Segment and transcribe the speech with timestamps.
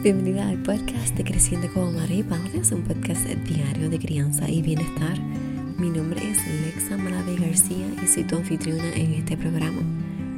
[0.00, 4.48] Bienvenida al podcast de Creciendo como Madre y Padre, es un podcast diario de crianza
[4.48, 5.18] y bienestar.
[5.76, 9.82] Mi nombre es Lexa Malave García y soy tu anfitriona en este programa.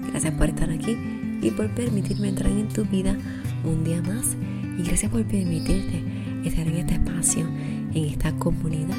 [0.08, 0.96] Gracias por estar aquí
[1.42, 3.14] y por permitirme entrar en tu vida
[3.62, 4.34] un día más
[4.78, 6.04] y gracias por permitirte
[6.42, 7.46] estar en este espacio,
[7.92, 8.96] en esta comunidad.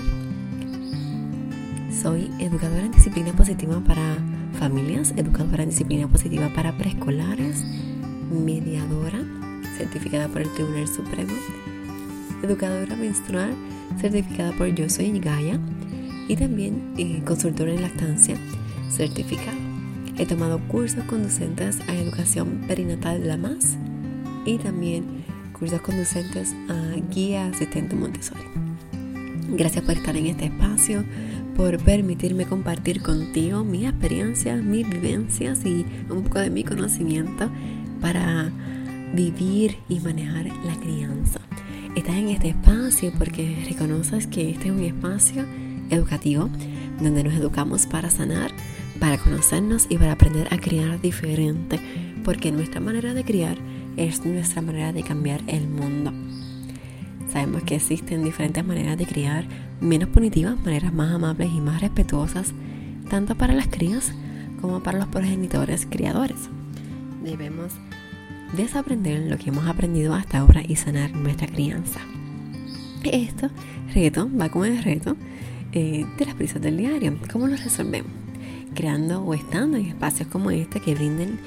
[2.03, 4.15] Soy educadora en disciplina positiva para
[4.59, 7.63] familias, educadora en disciplina positiva para preescolares,
[8.29, 9.25] mediadora
[9.81, 11.33] certificada por el Tribunal Supremo,
[12.43, 13.55] educadora menstrual
[13.99, 15.59] certificada por Yo Soy Gaia
[16.27, 18.37] y también eh, consultora en lactancia
[18.91, 19.57] certificada.
[20.19, 23.75] He tomado cursos conducentes a educación perinatal la MAS
[24.45, 25.23] y también
[25.57, 28.43] cursos conducentes a guía asistente Montessori.
[29.49, 31.03] Gracias por estar en este espacio,
[31.57, 37.49] por permitirme compartir contigo mis experiencias, mis vivencias y un poco de mi conocimiento
[37.99, 38.51] para
[39.13, 41.39] vivir y manejar la crianza.
[41.95, 45.45] Estás en este espacio porque reconoces que este es un espacio
[45.89, 46.49] educativo
[47.01, 48.51] donde nos educamos para sanar,
[48.99, 51.79] para conocernos y para aprender a criar diferente,
[52.23, 53.57] porque nuestra manera de criar
[53.97, 56.13] es nuestra manera de cambiar el mundo.
[57.31, 59.45] Sabemos que existen diferentes maneras de criar,
[59.79, 62.53] menos punitivas, maneras más amables y más respetuosas,
[63.09, 64.13] tanto para las crías
[64.61, 66.49] como para los progenitores criadores.
[67.23, 67.73] Debemos
[68.55, 71.99] desaprender lo que hemos aprendido hasta ahora y sanar nuestra crianza.
[73.03, 73.49] Esto,
[73.93, 75.15] reto, va con el reto
[75.71, 77.17] eh, de las prisas del diario.
[77.31, 78.11] ¿Cómo lo resolvemos?
[78.75, 81.39] Creando o estando en espacios como este que brinden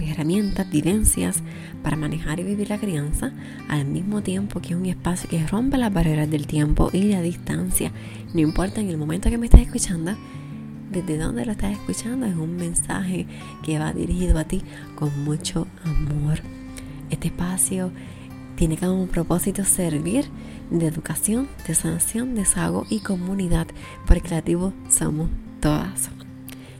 [0.00, 1.42] herramientas, vivencias
[1.82, 3.32] para manejar y vivir la crianza,
[3.68, 7.22] al mismo tiempo que es un espacio que rompe las barreras del tiempo y la
[7.22, 7.92] distancia.
[8.32, 10.12] No importa en el momento que me estés escuchando,
[10.90, 13.26] desde dónde lo estás escuchando, es un mensaje
[13.62, 14.62] que va dirigido a ti
[14.94, 16.40] con mucho amor.
[17.10, 17.90] Este espacio
[18.56, 20.26] tiene como propósito servir
[20.70, 23.66] de educación, de sanación, desahogo y comunidad,
[24.06, 25.28] porque creativos somos
[25.60, 26.10] todas.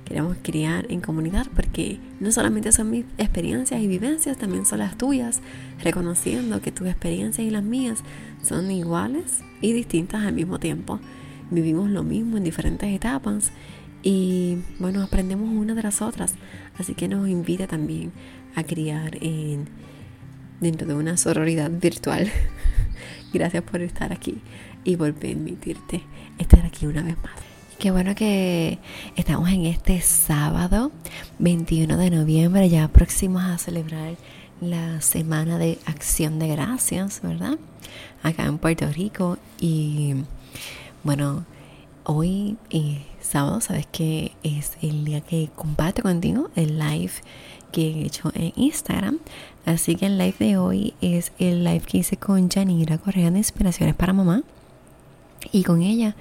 [0.04, 4.96] Queremos criar en comunidad porque no solamente son mis experiencias y vivencias, también son las
[4.96, 5.40] tuyas,
[5.82, 8.04] reconociendo que tus experiencias y las mías
[8.42, 11.00] son iguales y distintas al mismo tiempo.
[11.50, 13.50] Vivimos lo mismo en diferentes etapas
[14.08, 16.34] y bueno, aprendemos una de las otras.
[16.78, 18.12] Así que nos invita también
[18.54, 19.68] a criar en,
[20.60, 22.30] dentro de una sororidad virtual.
[23.32, 24.38] Gracias por estar aquí
[24.84, 26.02] y por permitirte
[26.38, 27.32] estar aquí una vez más.
[27.80, 28.78] Qué bueno que
[29.16, 30.92] estamos en este sábado
[31.40, 34.14] 21 de noviembre, ya próximos a celebrar
[34.60, 37.58] la Semana de Acción de Gracias, ¿verdad?
[38.22, 39.36] Acá en Puerto Rico.
[39.60, 40.14] Y
[41.02, 41.44] bueno,
[42.04, 47.12] hoy eh, sábado, sabes que es el día que comparto contigo el live
[47.72, 49.18] que he hecho en Instagram.
[49.64, 53.38] Así que el live de hoy es el live que hice con Janira Correa de
[53.38, 54.42] Inspiraciones para Mamá.
[55.52, 56.16] Y con ella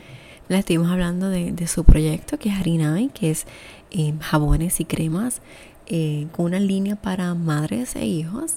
[0.49, 3.45] la estuvimos hablando de, su proyecto que es Harinai, que es
[3.91, 5.41] eh, jabones y cremas
[5.87, 8.55] eh, con una línea para madres e hijos.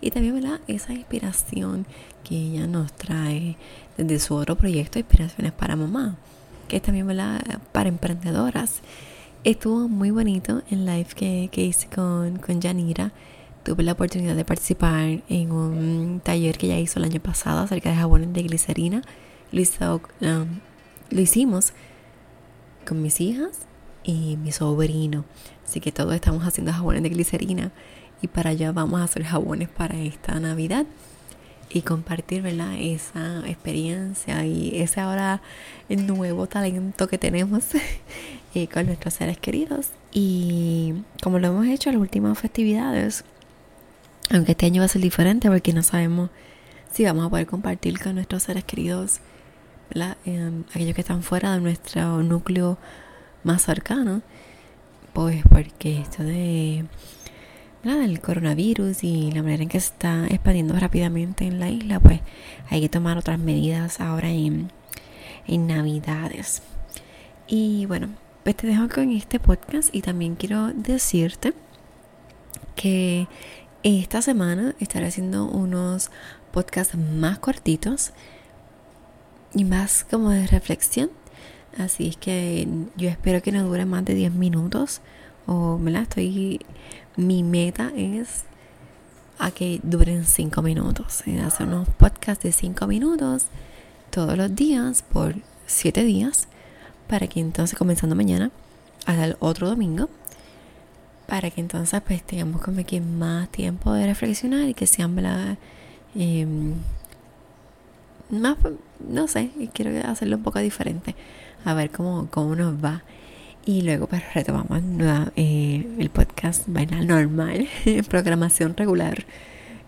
[0.00, 0.60] Y también ¿verdad?
[0.66, 1.86] esa inspiración
[2.24, 3.56] que ella nos trae
[3.98, 6.16] desde su otro proyecto, Inspiraciones para Mamá
[6.70, 7.08] que es también
[7.72, 8.80] para emprendedoras.
[9.42, 13.12] Estuvo muy bonito el live que, que hice con, con Yanira.
[13.64, 17.90] Tuve la oportunidad de participar en un taller que ella hizo el año pasado acerca
[17.90, 19.02] de jabones de glicerina.
[19.50, 19.62] Lo,
[20.20, 20.46] um,
[21.10, 21.72] lo hicimos
[22.86, 23.66] con mis hijas
[24.04, 25.24] y mi sobrino.
[25.66, 27.72] Así que todos estamos haciendo jabones de glicerina
[28.22, 30.86] y para allá vamos a hacer jabones para esta Navidad
[31.70, 32.74] y compartir ¿verdad?
[32.78, 35.40] esa experiencia y ese ahora
[35.88, 37.64] nuevo talento que tenemos
[38.54, 39.90] eh, con nuestros seres queridos.
[40.12, 43.24] Y como lo hemos hecho en las últimas festividades,
[44.30, 46.30] aunque este año va a ser diferente porque no sabemos
[46.92, 49.20] si vamos a poder compartir con nuestros seres queridos,
[50.24, 52.78] em, aquellos que están fuera de nuestro núcleo
[53.44, 54.22] más cercano,
[55.12, 56.84] pues porque esto de
[57.82, 62.00] nada, el coronavirus y la manera en que se está expandiendo rápidamente en la isla,
[62.00, 62.20] pues
[62.68, 64.70] hay que tomar otras medidas ahora en,
[65.46, 66.62] en Navidades.
[67.46, 68.10] Y bueno,
[68.44, 71.54] pues te dejo con este podcast y también quiero decirte
[72.76, 73.28] que
[73.82, 76.10] esta semana estaré haciendo unos
[76.52, 78.12] podcasts más cortitos
[79.54, 81.10] y más como de reflexión.
[81.78, 85.00] Así es que yo espero que no dure más de 10 minutos
[85.46, 86.60] o me la estoy
[87.20, 88.44] mi meta es
[89.38, 91.22] a que duren 5 minutos.
[91.44, 93.46] Hacer unos podcasts de 5 minutos
[94.10, 95.34] todos los días por
[95.66, 96.48] 7 días
[97.08, 98.50] para que entonces comenzando mañana
[99.06, 100.08] hasta el otro domingo
[101.26, 105.14] para que entonces pues tengamos como que más tiempo de reflexionar y que sean
[106.14, 106.74] Em,
[108.30, 108.56] más,
[108.98, 111.14] no sé, quiero hacerlo un poco diferente,
[111.64, 113.02] a ver cómo, cómo nos va.
[113.70, 114.82] Y luego pues retomamos
[115.36, 117.68] eh, el podcast vaina normal,
[118.08, 119.24] programación regular,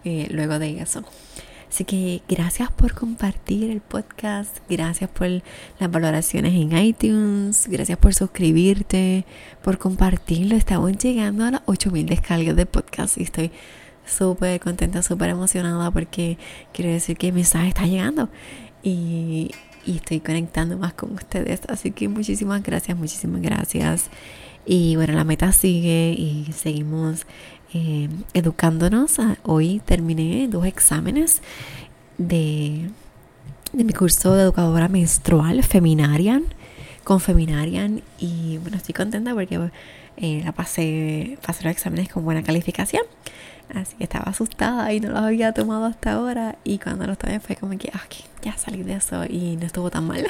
[0.04, 1.02] eh, luego de eso.
[1.68, 8.14] Así que gracias por compartir el podcast, gracias por las valoraciones en iTunes, gracias por
[8.14, 9.24] suscribirte,
[9.64, 10.54] por compartirlo.
[10.54, 13.50] Estamos llegando a las 8000 descargas de podcast y estoy
[14.06, 16.38] súper contenta, súper emocionada porque
[16.72, 18.28] quiere decir que el mensaje está llegando
[18.84, 19.50] y,
[19.86, 21.60] estoy conectando más con ustedes.
[21.68, 24.10] Así que muchísimas gracias, muchísimas gracias.
[24.64, 27.26] Y bueno, la meta sigue y seguimos
[27.74, 29.18] eh, educándonos.
[29.18, 31.42] Ah, hoy terminé dos exámenes
[32.18, 32.88] de,
[33.72, 36.44] de mi curso de educadora menstrual, Feminarian,
[37.02, 38.02] con Feminarian.
[38.18, 39.58] Y bueno, estoy contenta porque
[40.22, 43.02] eh, la pasé, pasé los exámenes con buena calificación.
[43.74, 46.58] Así que estaba asustada y no lo había tomado hasta ahora.
[46.62, 48.04] Y cuando lo tomé fue como que, ah,
[48.40, 50.24] ya salí de eso y no estuvo tan mal.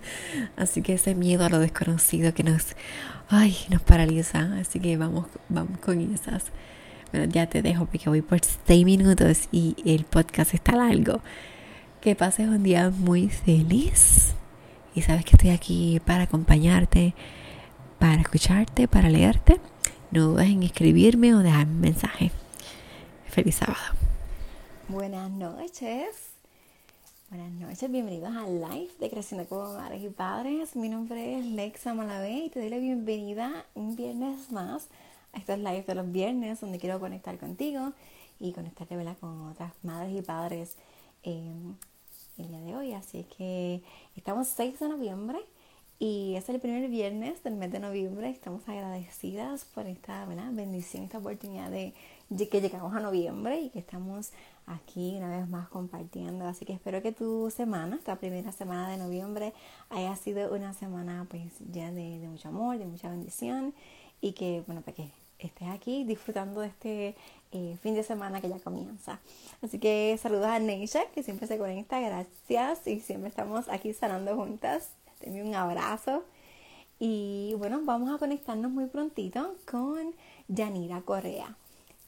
[0.56, 2.76] Así que ese miedo a lo desconocido que nos,
[3.30, 4.50] ay, nos paraliza.
[4.60, 6.44] Así que vamos, vamos con esas.
[7.10, 11.22] Bueno, ya te dejo porque voy por 6 minutos y el podcast está largo.
[12.02, 14.34] Que pases un día muy feliz.
[14.94, 17.14] Y sabes que estoy aquí para acompañarte,
[17.98, 19.60] para escucharte, para leerte.
[20.10, 22.30] No dudes en escribirme o dejarme un mensaje.
[23.26, 23.78] Feliz sábado.
[24.88, 26.30] Buenas noches.
[27.30, 30.76] Buenas noches, bienvenidos al live de Creciendo como Madres y Padres.
[30.76, 34.88] Mi nombre es Lexa Malavé y te doy la bienvenida un viernes más
[35.34, 37.92] a estos live de los viernes donde quiero conectar contigo
[38.40, 40.76] y conectarte con otras madres y padres
[41.22, 41.52] eh,
[42.38, 42.92] el día de hoy.
[42.94, 43.82] Así que
[44.16, 45.38] estamos 6 de noviembre
[45.98, 48.30] y es el primer viernes del mes de noviembre.
[48.30, 51.92] Estamos agradecidas por esta bendición, esta oportunidad de
[52.48, 54.30] que llegamos a noviembre y que estamos
[54.66, 56.46] aquí una vez más compartiendo.
[56.46, 59.52] Así que espero que tu semana, esta primera semana de noviembre,
[59.90, 63.74] haya sido una semana pues llena de, mucho amor, de mucha bendición
[64.20, 65.10] y que, bueno, para que
[65.40, 67.16] estés aquí disfrutando de este
[67.50, 69.18] eh, fin de semana que ya comienza.
[69.62, 74.36] Así que saludos a Neisha, que siempre se conecta, gracias y siempre estamos aquí sanando
[74.36, 74.90] juntas.
[75.18, 76.24] Te un abrazo.
[76.98, 80.14] Y bueno, vamos a conectarnos muy prontito con
[80.48, 81.56] Yanira Correa.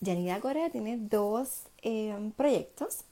[0.00, 3.04] Yanira Correa tiene dos eh, proyectos.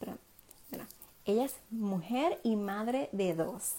[1.25, 3.75] Ella es mujer y madre de dos.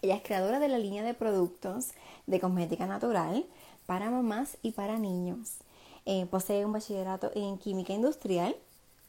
[0.00, 1.90] Ella es creadora de la línea de productos
[2.26, 3.44] de cosmética natural
[3.86, 5.56] para mamás y para niños.
[6.06, 8.56] Eh, posee un bachillerato en química industrial,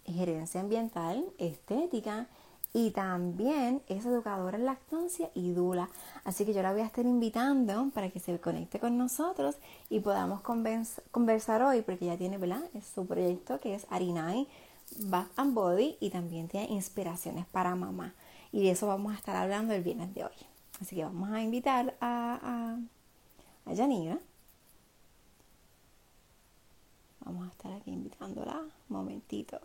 [0.06, 2.28] gerencia ambiental, estética
[2.74, 5.90] y también es educadora en lactancia y dula.
[6.24, 9.56] Así que yo la voy a estar invitando para que se conecte con nosotros
[9.90, 12.64] y podamos conversar hoy, porque ya tiene, ¿verdad?
[12.94, 14.48] Su proyecto que es Arinai
[15.00, 18.14] Bath and Body y también tiene inspiraciones para mamá.
[18.52, 20.36] Y de eso vamos a estar hablando el viernes de hoy.
[20.82, 22.80] Así que vamos a invitar a, a.
[27.26, 29.60] Vamos a estar aquí invitándola un momentito.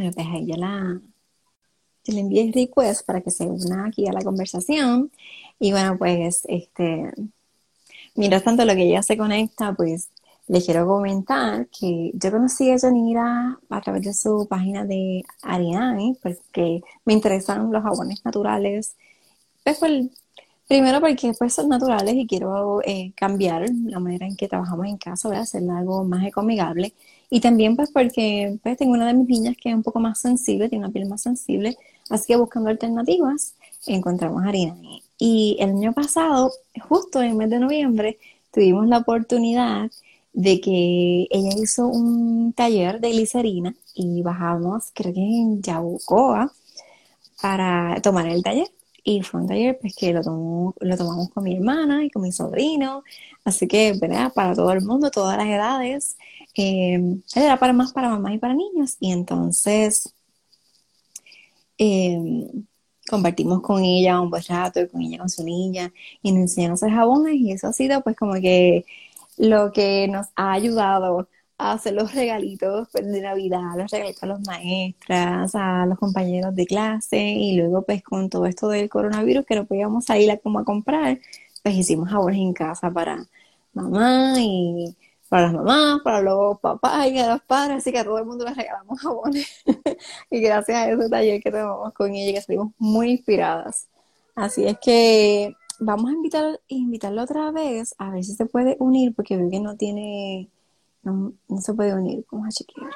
[0.00, 0.98] Bueno, pues ahí ya la,
[2.04, 5.12] yo le envié el request para que se una aquí a la conversación.
[5.58, 7.12] Y bueno, pues, este,
[8.14, 10.08] mientras tanto lo que ella se conecta, pues
[10.48, 16.16] le quiero comentar que yo conocí a Yanira a través de su página de Ariane,
[16.22, 18.96] porque me interesan los jabones naturales.
[19.64, 19.80] Pues
[20.66, 24.96] primero porque pues son naturales y quiero eh, cambiar la manera en que trabajamos en
[24.96, 25.42] casa, ¿verdad?
[25.42, 26.94] hacerlo algo más ecomigable.
[27.30, 30.20] Y también pues porque pues, tengo una de mis niñas que es un poco más
[30.20, 31.76] sensible, tiene una piel más sensible,
[32.10, 33.54] así que buscando alternativas
[33.86, 34.76] encontramos harina.
[35.18, 36.52] Y el año pasado,
[36.88, 38.18] justo en el mes de noviembre,
[38.52, 39.90] tuvimos la oportunidad
[40.32, 46.52] de que ella hizo un taller de glicerina y bajamos, creo que en Yabucoa,
[47.42, 48.68] para tomar el taller.
[49.02, 52.32] Y fue un taller pues, que lo, lo tomamos con mi hermana y con mi
[52.32, 53.02] sobrino.
[53.44, 54.32] Así que, ¿verdad?
[54.34, 56.16] Para todo el mundo, todas las edades.
[56.54, 57.00] Eh,
[57.34, 58.96] era para más para mamás y para niños.
[59.00, 60.14] Y entonces
[61.78, 62.18] eh,
[63.08, 65.92] compartimos con ella un buen rato, con ella, con su niña,
[66.22, 67.34] y nos enseñamos a hacer jabones.
[67.34, 68.84] Y eso ha sido pues como que
[69.38, 71.28] lo que nos ha ayudado
[71.58, 76.54] a hacer los regalitos pues, de Navidad, los regalitos a los maestras, a los compañeros
[76.54, 80.38] de clase, y luego pues con todo esto del coronavirus que no podíamos salir a
[80.38, 81.18] como a comprar,
[81.62, 83.26] pues hicimos jabones en casa para
[83.74, 84.96] mamá y
[85.30, 88.26] para las mamás, para los papás y a los padres, así que a todo el
[88.26, 89.48] mundo les regalamos jabones.
[90.30, 93.88] y gracias a ese taller que tomamos con ella, que salimos muy inspiradas.
[94.34, 99.14] Así es que vamos a invitar, invitarlo otra vez a ver si se puede unir,
[99.14, 100.50] porque veo que no tiene
[101.02, 102.24] no, se puede unir.
[102.30, 102.90] Vamos a chequear.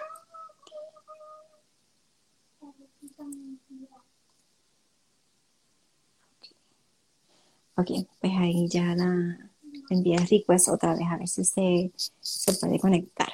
[7.77, 9.44] Ok, pues ahí ya la
[9.91, 13.29] envía request otra vez a ver si se, se puede conectar.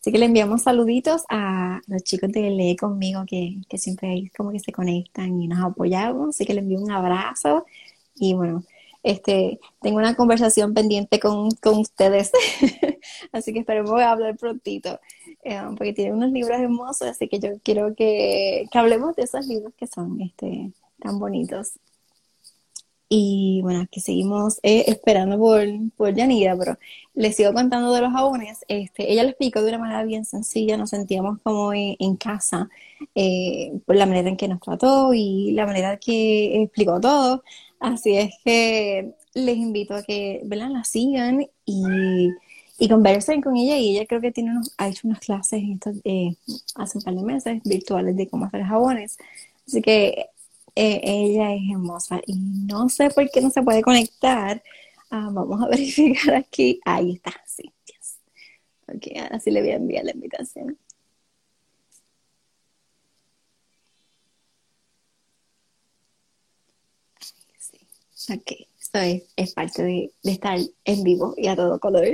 [0.00, 4.28] Así que le enviamos saluditos a los chicos de Lee conmigo que, que siempre ahí
[4.30, 6.30] como que se conectan y nos apoyamos.
[6.30, 7.64] Así que le envío un abrazo
[8.16, 8.64] y bueno,
[9.02, 12.30] este, tengo una conversación pendiente con, ustedes.
[13.32, 15.00] así que esperemos hablar prontito.
[15.44, 19.46] Eh, porque tiene unos libros hermosos, así que yo quiero que, que hablemos de esos
[19.46, 21.72] libros que son este, tan bonitos.
[23.14, 25.62] Y bueno, aquí seguimos eh, esperando por,
[25.98, 26.78] por Yanira, pero
[27.12, 28.64] les sigo contando de los jabones.
[28.68, 32.70] Este, ella lo explicó de una manera bien sencilla, nos sentíamos como en, casa
[33.14, 37.44] eh, por la manera en que nos trató y la manera que explicó todo.
[37.80, 40.70] Así es que les invito a que ¿verdad?
[40.70, 42.30] la sigan y,
[42.78, 43.76] y conversen con ella.
[43.76, 45.62] Y ella creo que tiene unos, ha hecho unas clases
[46.04, 46.34] eh,
[46.76, 49.18] hace un par de meses virtuales de cómo hacer jabones.
[49.66, 50.30] Así que
[50.74, 54.62] eh, ella es hermosa y no sé por qué no se puede conectar.
[55.10, 56.80] Ah, vamos a verificar aquí.
[56.84, 57.72] Ahí está, sí.
[58.88, 60.78] Ok, ahora sí le voy a enviar la invitación.
[67.58, 67.78] Sí.
[68.32, 68.98] Ok, esto
[69.36, 72.04] es, parte de, de, estar en vivo y a todo color.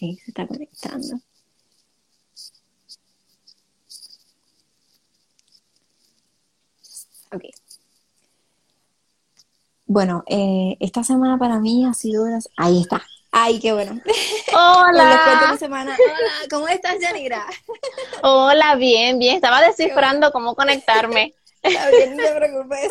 [0.00, 1.20] Ahí se está conectando.
[7.32, 7.44] Ok.
[9.86, 13.02] Bueno, eh, esta semana para mí ha sido Ahí está.
[13.32, 14.00] Ay, qué bueno.
[14.52, 15.56] Hola.
[15.58, 15.96] semana.
[15.96, 17.46] Hola, ¿cómo estás, Yanira?
[18.22, 19.36] Hola, bien, bien.
[19.36, 21.34] Estaba descifrando cómo conectarme.
[21.62, 22.90] Está bien, no te preocupes.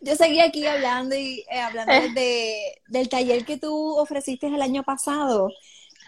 [0.00, 4.84] Yo seguí aquí hablando y eh, hablando de, del taller que tú ofreciste el año
[4.84, 5.50] pasado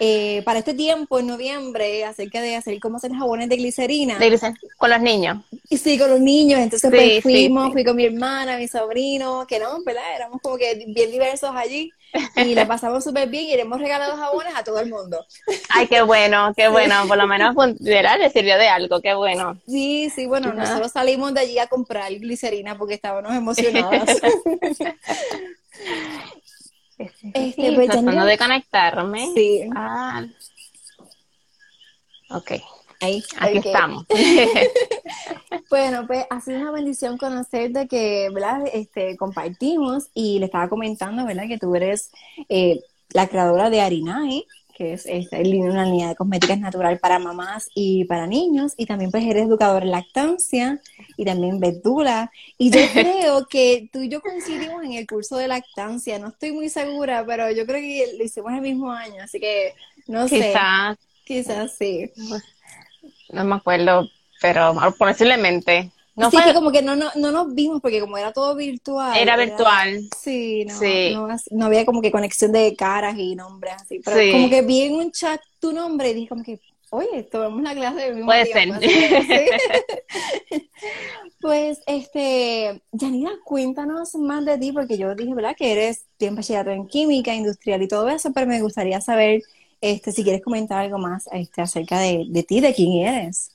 [0.00, 4.19] eh, para este tiempo, en noviembre, acerca de hacer cómo hacer jabones de glicerina.
[4.76, 5.38] con los niños.
[5.69, 6.61] Y sí, con los niños.
[6.61, 10.14] Entonces, pues fuimos, fui con mi hermana, mi sobrino, que no, ¿verdad?
[10.14, 11.93] Éramos como que bien diversos allí.
[12.37, 15.25] Y la pasamos súper bien y le hemos regalado jabones a todo el mundo.
[15.69, 17.07] Ay, qué bueno, qué bueno.
[17.07, 18.19] Por lo menos, ¿verdad?
[18.19, 19.59] Le sirvió de algo, qué bueno.
[19.67, 24.09] Sí, sí, bueno, nosotros salimos de allí a comprar glicerina porque estábamos emocionadas.
[26.99, 29.33] Este, pues, tratando de conectarme.
[29.35, 29.62] Sí.
[29.75, 30.26] Ah.
[32.31, 32.52] Ok.
[33.00, 34.05] Ahí, Aquí estamos.
[35.71, 38.64] bueno, pues ha sido una bendición conocerte que, ¿verdad?
[38.73, 41.47] Este, compartimos y le estaba comentando, ¿verdad?
[41.47, 42.11] Que tú eres
[42.49, 44.47] eh, la creadora de Arinae,
[44.79, 49.25] que es, una línea de cosméticas natural para mamás y para niños, y también pues
[49.25, 50.81] eres educador en lactancia
[51.17, 52.31] y también verdura.
[52.57, 56.53] Y yo creo que tú y yo coincidimos en el curso de lactancia, no estoy
[56.53, 59.75] muy segura, pero yo creo que lo hicimos el mismo año, así que
[60.07, 60.55] no sé.
[61.25, 62.11] Quizás sí.
[63.31, 64.09] No me acuerdo,
[64.41, 65.91] pero posiblemente.
[66.19, 69.17] No sí, que como que no, no, no, nos vimos porque como era todo virtual.
[69.17, 70.09] Era, virtual.
[70.21, 74.01] Sí, no, No, había como que conexión de caras y nombres así.
[74.05, 76.59] Pero como que vi en un chat tu nombre y dije como que,
[76.91, 78.69] oye, tomamos la clase del mismo Puede ser.
[81.41, 85.55] pues, este, Janina, cuéntanos más de ti porque yo dije, ¿verdad?
[85.57, 89.43] Que eres bien bachillerato en química, industrial y todo eso, pero me gustaría saber,
[89.81, 93.53] este, si quieres comentar algo más este, acerca de, de ti, de quién eres.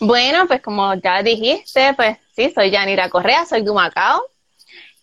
[0.00, 4.22] Bueno, pues como ya dijiste, pues sí, soy Yanira Correa, soy de Macao.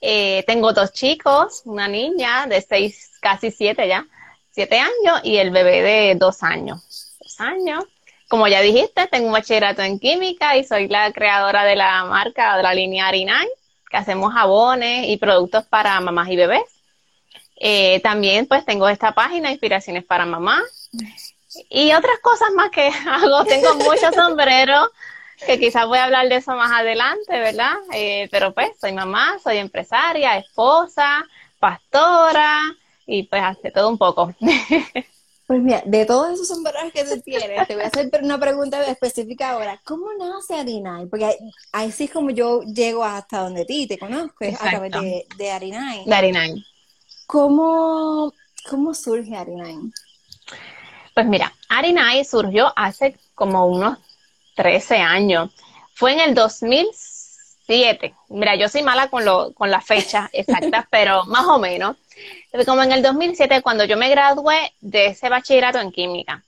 [0.01, 4.05] Eh, tengo dos chicos, una niña de seis, casi siete ya,
[4.51, 7.15] siete años, y el bebé de dos años.
[7.19, 7.83] Dos años.
[8.27, 12.57] Como ya dijiste, tengo un bachillerato en química y soy la creadora de la marca
[12.57, 13.47] de la línea Arinay,
[13.89, 16.77] que hacemos jabones y productos para mamás y bebés.
[17.59, 20.89] Eh, también pues tengo esta página, Inspiraciones para Mamás.
[21.69, 24.89] Y otras cosas más que hago, tengo muchos sombreros,
[25.45, 27.75] que quizás voy a hablar de eso más adelante, ¿verdad?
[27.93, 31.25] Eh, pero pues soy mamá, soy empresaria, esposa,
[31.59, 32.61] pastora
[33.05, 34.33] y pues hace todo un poco.
[35.47, 38.85] Pues mira, de todos esos sombreros que tú tienes, te voy a hacer una pregunta
[38.85, 39.81] específica ahora.
[39.85, 41.05] ¿Cómo nace Arinay?
[41.05, 41.37] Porque
[41.71, 45.51] ahí, sí es como yo llego hasta donde ti, te conozco, a través de, de
[45.51, 46.03] Arinay.
[46.03, 46.65] De Arinay.
[47.27, 48.33] ¿Cómo,
[48.69, 49.77] ¿Cómo surge Arinay?
[51.17, 53.97] Pues mira, Arinai surgió hace como unos
[54.55, 55.49] 13 años.
[55.95, 58.13] Fue en el 2007.
[58.29, 61.97] Mira, yo soy mala con, lo, con las fechas exactas, pero más o menos.
[62.67, 66.43] Como en el 2007, cuando yo me gradué de ese bachillerato en química.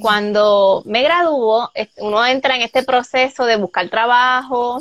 [0.00, 4.80] Cuando me graduó, uno entra en este proceso de buscar trabajo,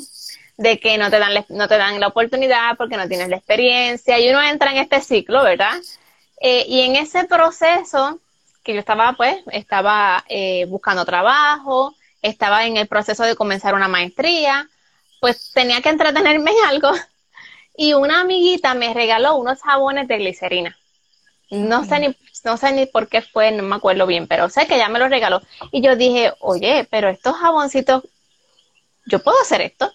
[0.55, 4.17] de que no te dan no te dan la oportunidad porque no tienes la experiencia
[4.17, 5.73] y uno entra en este ciclo, ¿verdad?
[6.39, 8.21] Eh, y en ese proceso
[8.63, 13.87] que yo estaba, pues, estaba eh, buscando trabajo, estaba en el proceso de comenzar una
[13.87, 14.69] maestría,
[15.19, 16.91] pues tenía que entretenerme en algo.
[17.75, 20.77] Y una amiguita me regaló unos jabones de glicerina.
[21.49, 24.67] No sé ni, no sé ni por qué fue, no me acuerdo bien, pero sé
[24.67, 25.41] que ella me los regaló.
[25.71, 28.03] Y yo dije, oye, pero estos jaboncitos,
[29.05, 29.91] yo puedo hacer esto.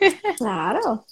[0.36, 1.06] Claro.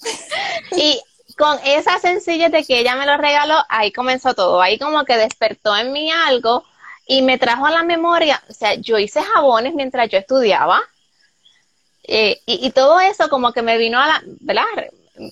[0.73, 1.01] y
[1.41, 4.61] con esa sencillez de que ella me lo regaló, ahí comenzó todo.
[4.61, 6.65] Ahí como que despertó en mí algo
[7.07, 10.83] y me trajo a la memoria, o sea, yo hice jabones mientras yo estudiaba.
[12.05, 14.65] Eh, y, todo eso como que me vino a la, ¿verdad?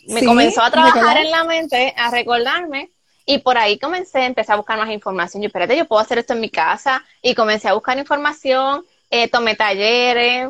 [0.06, 2.90] Me comenzó a trabajar en la mente, a recordarme.
[3.26, 5.42] Y por ahí comencé, empecé a buscar más información.
[5.42, 7.04] Yo, espérate, yo puedo hacer esto en mi casa.
[7.20, 10.48] Y comencé a buscar información, eh, tomé talleres,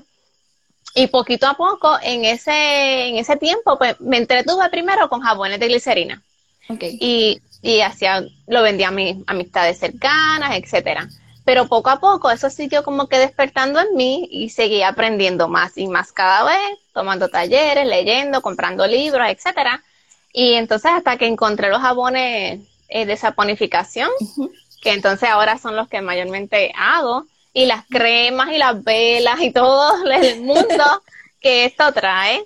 [0.98, 5.60] y poquito a poco, en ese, en ese tiempo, pues me entretuve primero con jabones
[5.60, 6.22] de glicerina.
[6.80, 11.08] Y, y hacía, lo vendía a mis amistades cercanas, etcétera.
[11.44, 15.78] Pero poco a poco eso siguió como que despertando en mí y seguí aprendiendo más
[15.78, 19.84] y más cada vez, tomando talleres, leyendo, comprando libros, etcétera.
[20.32, 24.10] Y entonces hasta que encontré los jabones eh, de saponificación,
[24.82, 27.24] que entonces ahora son los que mayormente hago
[27.58, 31.02] y las cremas y las velas y todo el mundo
[31.40, 32.44] que esto trae.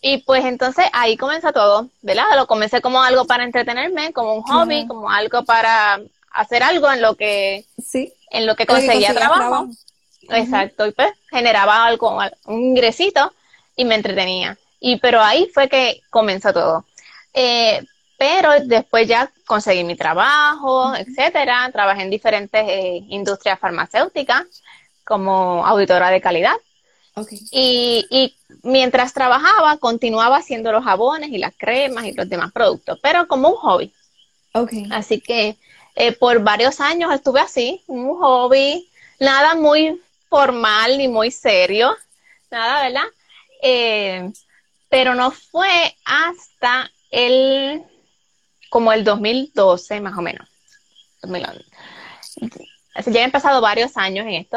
[0.00, 2.26] Y pues entonces ahí comienza todo, ¿verdad?
[2.36, 6.00] Lo comencé como algo para entretenerme, como un hobby, como algo para
[6.30, 8.12] hacer algo en lo que, sí.
[8.30, 9.66] en lo que conseguía trabajo.
[10.28, 12.16] Exacto, y pues generaba algo,
[12.46, 13.32] un ingresito
[13.74, 14.56] y me entretenía.
[14.78, 16.84] Y pero ahí fue que comenzó todo.
[17.34, 17.84] Eh,
[18.22, 21.68] pero después ya conseguí mi trabajo, etcétera.
[21.72, 24.44] Trabajé en diferentes eh, industrias farmacéuticas
[25.02, 26.54] como auditora de calidad.
[27.50, 33.26] Y, mientras trabajaba, continuaba haciendo los jabones y las cremas y los demás productos, pero
[33.26, 33.92] como un hobby.
[34.92, 35.56] Así que
[35.96, 41.96] eh, por varios años estuve así, un hobby, nada muy formal ni muy serio,
[42.52, 43.08] nada, ¿verdad?
[43.64, 44.30] Eh,
[44.88, 47.84] pero no fue hasta el
[48.72, 50.48] como el 2012 más o menos.
[52.94, 54.56] Así ya han pasado varios años en esto.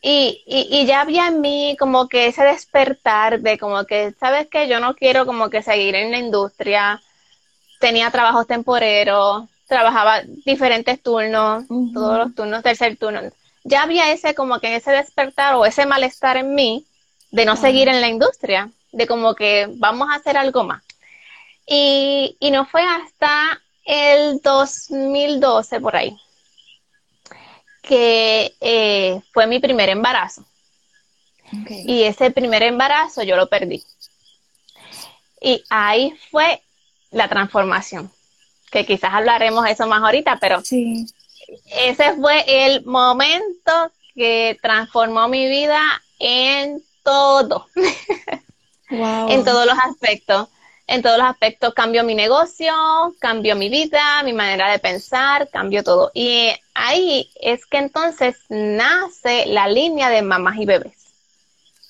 [0.00, 4.68] y, y, ya había en mí como que ese despertar de como que, ¿sabes qué?
[4.68, 7.02] Yo no quiero como que seguir en la industria.
[7.80, 13.22] Tenía trabajos temporeros, trabajaba diferentes turnos, todos los turnos, tercer turno.
[13.64, 16.86] Ya había ese como que ese despertar o ese malestar en mí
[17.32, 20.82] de no seguir en la industria, de como que vamos a hacer algo más.
[21.70, 26.16] Y, no fue hasta el 2012 por ahí
[27.82, 30.44] que eh, fue mi primer embarazo.
[31.70, 33.82] Y ese primer embarazo yo lo perdí.
[35.40, 36.62] Y ahí fue
[37.10, 38.12] la transformación,
[38.70, 41.06] que quizás hablaremos eso más ahorita, pero sí.
[41.64, 45.80] ese fue el momento que transformó mi vida
[46.18, 47.66] en todo,
[48.90, 50.48] en todos los aspectos
[50.88, 52.72] en todos los aspectos cambió mi negocio,
[53.18, 56.10] cambió mi vida, mi manera de pensar, cambió todo.
[56.14, 60.94] Y ahí es que entonces nace la línea de mamás y bebés.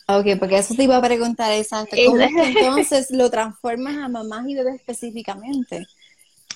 [0.08, 1.96] Ok, porque eso te iba a preguntar exacto.
[2.06, 5.86] ¿Cómo es que entonces lo transformas a mamás y bebés específicamente?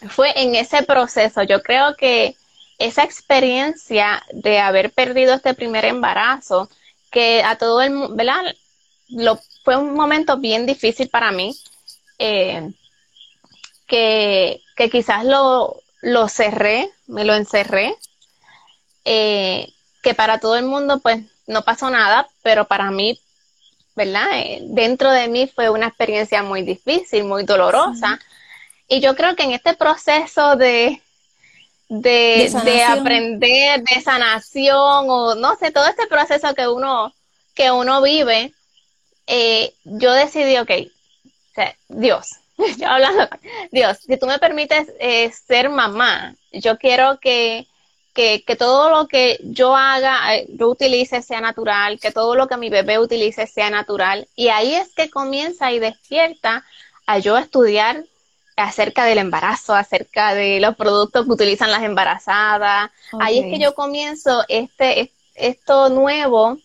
[0.09, 1.45] Fue en ese proceso.
[1.45, 2.35] Yo creo que
[2.79, 6.69] esa experiencia de haber perdido este primer embarazo,
[7.13, 8.43] que a todo el mundo, ¿verdad?
[9.11, 11.55] Lo, fue un momento bien difícil para mí
[12.25, 12.71] eh,
[13.89, 14.61] que,
[14.93, 17.97] quizás lo, lo, cerré, me lo encerré,
[19.05, 19.69] eh,
[20.05, 23.21] que para todo el mundo pues no pasó nada, pero para mí,
[23.97, 24.29] ¿verdad?
[24.35, 28.21] Eh, dentro de mí fue una experiencia muy difícil, muy dolorosa.
[28.87, 31.03] Y yo creo que en este proceso de,
[31.89, 37.13] de, aprender, de sanación, o no sé, todo este proceso que uno,
[37.55, 38.55] que uno vive,
[39.85, 40.71] yo decidí, ok,
[41.89, 42.37] Dios,
[42.79, 43.29] yo hablando,
[43.71, 47.67] Dios, si tú me permites eh, ser mamá, yo quiero que,
[48.15, 52.57] que, todo lo que yo haga, eh, yo utilice sea natural, que todo lo que
[52.57, 54.29] mi bebé utilice sea natural.
[54.37, 56.65] Y ahí es que comienza y despierta
[57.07, 58.05] a yo estudiar
[58.57, 62.91] acerca del embarazo, acerca de los productos que utilizan las embarazadas.
[63.19, 66.59] Ahí es que yo comienzo este, esto nuevo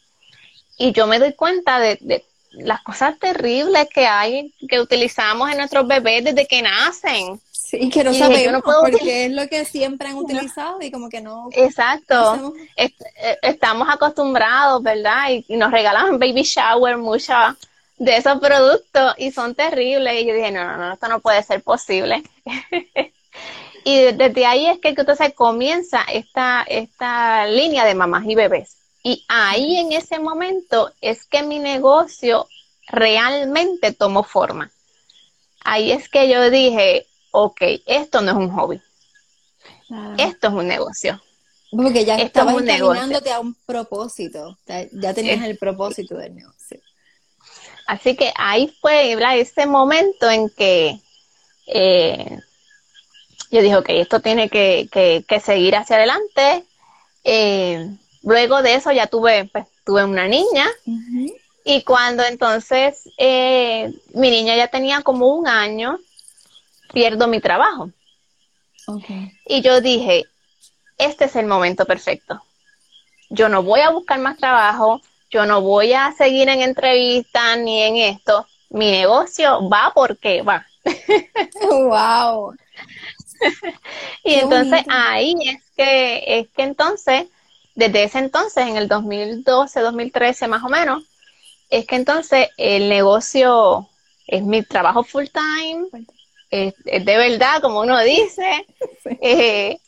[0.78, 2.26] y yo me doy cuenta de, de
[2.60, 7.40] las cosas terribles que hay, que utilizamos en nuestros bebés desde que nacen.
[7.52, 11.50] Sí, que no sabemos porque es lo que siempre han utilizado y como que no.
[11.52, 12.54] Exacto.
[12.78, 12.90] Eh,
[13.42, 15.32] estamos acostumbrados, ¿verdad?
[15.32, 17.36] Y, nos regalan baby shower muchos
[17.98, 20.22] de esos productos y son terribles.
[20.22, 22.24] Y yo dije, no, no, no, esto no puede ser posible.
[23.84, 28.78] y desde ahí es que entonces comienza esta, esta línea de mamás y bebés.
[29.08, 32.46] Y ahí en ese momento es que mi negocio
[32.90, 34.70] realmente tomó forma.
[35.62, 38.82] Ahí es que yo dije, ok, esto no es un hobby.
[40.18, 41.24] Esto es un negocio.
[41.72, 44.58] Porque ya estabas encaminándote a un propósito.
[44.92, 46.82] Ya tenías el propósito del negocio.
[47.86, 51.00] Así que ahí fue ese momento en que
[51.66, 52.40] eh,
[53.52, 54.90] yo dije, ok, esto tiene que,
[55.42, 56.66] seguir hacia adelante.
[57.24, 57.90] Eh,
[58.28, 60.68] luego de eso ya tuve, pues, tuve una niña.
[61.64, 65.98] Y cuando entonces eh, mi niña ya tenía como un año,
[66.94, 67.90] pierdo mi trabajo.
[69.46, 70.26] Y yo dije,
[70.98, 72.42] este es el momento perfecto.
[73.30, 77.82] Yo no voy a buscar más trabajo, yo no voy a seguir en entrevistas ni
[77.82, 78.46] en esto.
[78.70, 80.66] Mi negocio va porque va.
[81.70, 82.56] wow.
[84.24, 87.28] y entonces ahí es que es que entonces
[87.78, 91.04] desde ese entonces en el 2012, 2013 más o menos,
[91.70, 93.88] es que entonces el negocio
[94.26, 96.08] es mi trabajo full time,
[96.50, 98.66] es, de verdad, como uno dice.
[99.22, 99.80] Eh,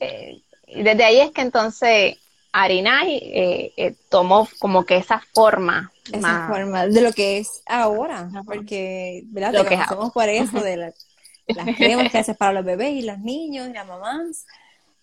[0.00, 2.16] eh, y desde ahí es que entonces
[2.50, 5.92] Arinay eh, tomó como que esa forma.
[6.12, 9.52] Esa forma de lo que es ahora, porque ¿verdad?
[9.52, 13.18] Lo que conocemos por eso, de las cremas que haces para los bebés y los
[13.20, 14.44] niños y las mamás.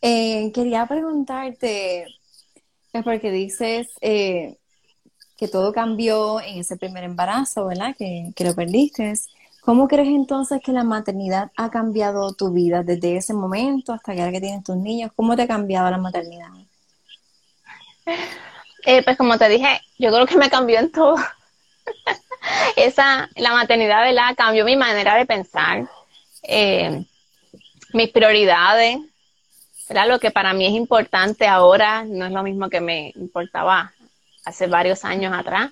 [0.01, 2.05] Quería preguntarte,
[2.93, 7.95] es porque dices que todo cambió en ese primer embarazo, ¿verdad?
[7.97, 9.13] Que, que lo perdiste.
[9.61, 14.19] ¿Cómo crees entonces que la maternidad ha cambiado tu vida desde ese momento hasta que
[14.19, 15.11] ahora que tienes tus niños?
[15.15, 16.49] ¿Cómo te ha cambiado la maternidad?
[18.85, 21.15] Eh, pues como te dije, yo creo que me cambió en todo.
[22.75, 24.35] Esa, la maternidad, ¿verdad?
[24.35, 25.87] Cambió mi manera de pensar,
[26.43, 27.05] eh,
[27.93, 28.97] mis prioridades,
[29.89, 30.07] ¿verdad?
[30.07, 33.91] Lo que para mí es importante ahora no es lo mismo que me importaba
[34.45, 35.71] hace varios años atrás.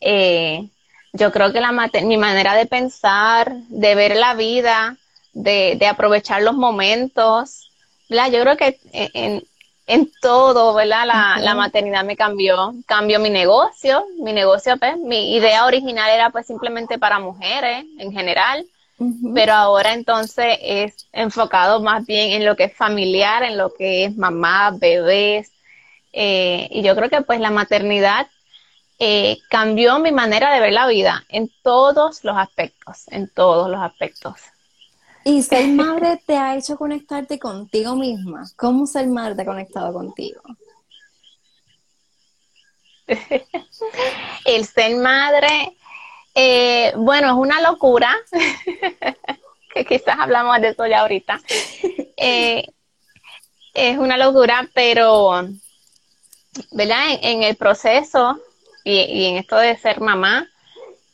[0.00, 0.68] Eh,
[1.12, 4.96] yo creo que la mi manera de pensar, de ver la vida,
[5.32, 7.70] de, de aprovechar los momentos,
[8.08, 8.30] ¿verdad?
[8.30, 9.42] Yo creo que en,
[9.86, 11.06] en todo, ¿verdad?
[11.06, 16.30] La, la, maternidad me cambió, cambió mi negocio, mi negocio, pues, mi idea original era
[16.30, 18.64] pues simplemente para mujeres en general,
[19.34, 24.04] pero ahora entonces es enfocado más bien en lo que es familiar, en lo que
[24.04, 25.52] es mamá, bebés,
[26.12, 28.26] eh, y yo creo que pues la maternidad
[28.98, 33.80] eh, cambió mi manera de ver la vida en todos los aspectos, en todos los
[33.80, 34.34] aspectos.
[35.24, 38.44] ¿Y ser madre te ha hecho conectarte contigo misma?
[38.56, 40.42] ¿Cómo ser madre te ha conectado contigo?
[44.44, 45.76] El ser madre,
[46.34, 48.16] eh, bueno, es una locura,
[49.74, 51.40] que quizás hablamos de eso ya ahorita.
[52.16, 55.48] es una locura, pero
[56.72, 57.18] ¿verdad?
[57.22, 58.40] En, el proceso
[58.84, 60.48] y, en esto de ser mamá,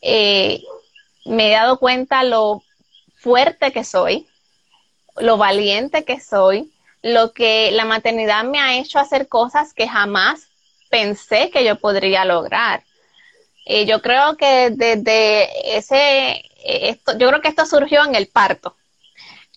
[0.00, 0.62] eh,
[1.24, 2.62] me he dado cuenta lo
[3.16, 4.26] fuerte que soy,
[5.16, 10.48] lo valiente que soy, lo que la maternidad me ha hecho hacer cosas que jamás
[10.90, 12.82] pensé que yo podría lograr.
[13.66, 18.76] Eh, yo creo que desde ese, esto, yo creo que esto surgió en el parto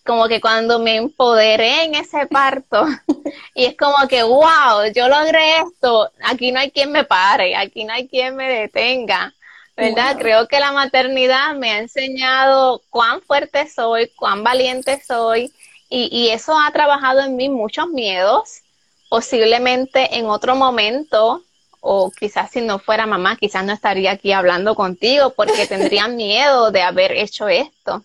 [0.04, 2.84] como que cuando me empoderé en ese parto,
[3.54, 7.84] y es como que, wow, yo logré esto, aquí no hay quien me pare, aquí
[7.84, 9.34] no hay quien me detenga,
[9.76, 10.16] ¿verdad?
[10.18, 15.52] Creo que la maternidad me ha enseñado cuán fuerte soy, cuán valiente soy,
[15.88, 18.62] y, y eso ha trabajado en mí muchos miedos,
[19.08, 21.42] posiblemente en otro momento,
[21.80, 26.70] o quizás si no fuera mamá, quizás no estaría aquí hablando contigo porque tendría miedo
[26.70, 28.04] de haber hecho esto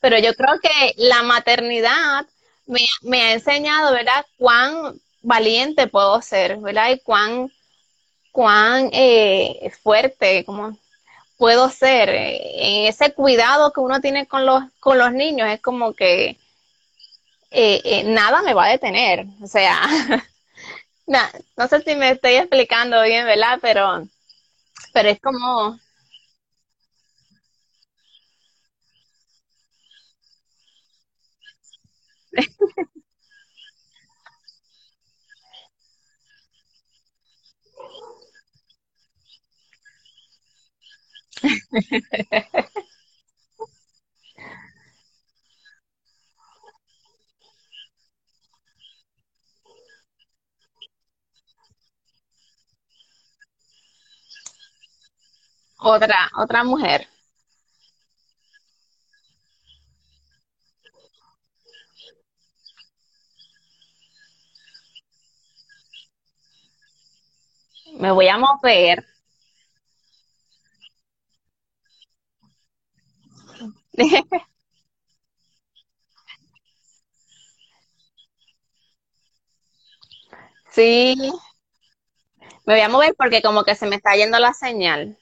[0.00, 2.26] pero yo creo que la maternidad
[3.02, 6.90] me, ha enseñado, ¿verdad?, cuán valiente puedo ser, ¿verdad?
[6.90, 7.52] Y cuán,
[8.32, 10.76] cuán eh, fuerte como
[11.36, 12.08] puedo ser.
[12.10, 16.36] En ese cuidado que uno tiene con los, con los niños es como que
[17.50, 19.26] eh, eh, nada me va a detener.
[19.42, 19.82] O sea,
[21.56, 23.58] no sé si me estoy explicando bien, ¿verdad?
[23.60, 24.04] Pero,
[24.94, 25.78] pero es como
[55.90, 57.06] otra, otra mujer.
[68.00, 69.04] Me voy a mover.
[80.70, 81.16] Sí,
[82.64, 85.18] me voy a mover porque como que se me está yendo la señal.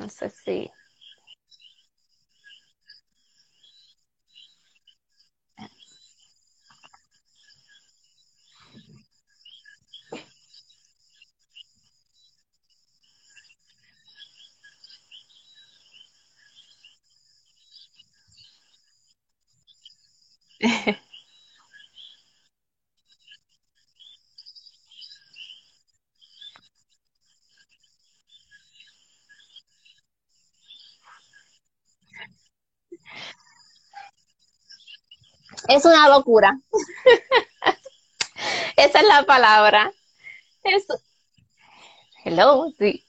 [0.00, 0.58] No sé si.
[35.68, 36.58] Es una locura.
[38.76, 39.92] Esa es la palabra.
[40.62, 40.86] Es...
[42.24, 43.04] Hello, sí.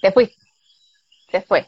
[0.00, 0.32] Te fui.
[1.30, 1.66] Se fue.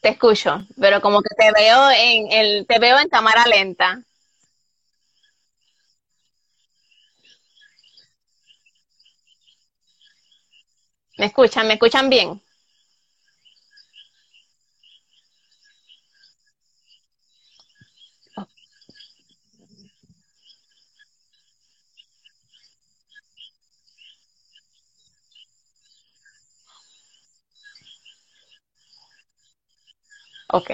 [0.00, 4.02] Te escucho, pero como que te veo en el, te veo en cámara lenta.
[11.18, 11.66] ¿Me escuchan?
[11.66, 12.40] ¿Me escuchan bien?
[30.52, 30.70] Ok.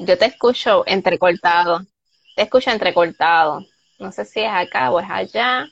[0.00, 1.80] Yo te escucho entrecortado.
[2.36, 3.60] Te escucho entrecortado.
[3.98, 5.66] No sé si es acá o es allá.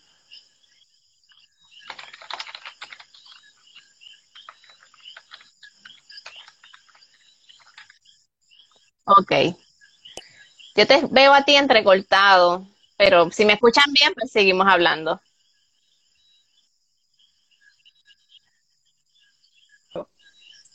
[9.07, 9.33] Ok.
[10.77, 15.21] Yo te veo a ti entrecortado, pero si me escuchan bien, pues seguimos hablando.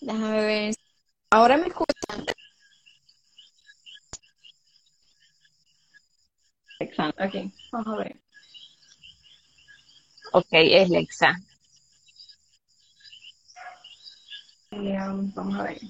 [0.02, 0.76] Déjame ver.
[1.32, 2.26] Ahora me escuchan.
[6.80, 7.24] Exacto.
[7.24, 7.36] Ok,
[7.72, 8.22] vamos a ver.
[10.34, 11.40] Ok, es Lexa.
[14.72, 15.82] Eh, um, vamos a ver.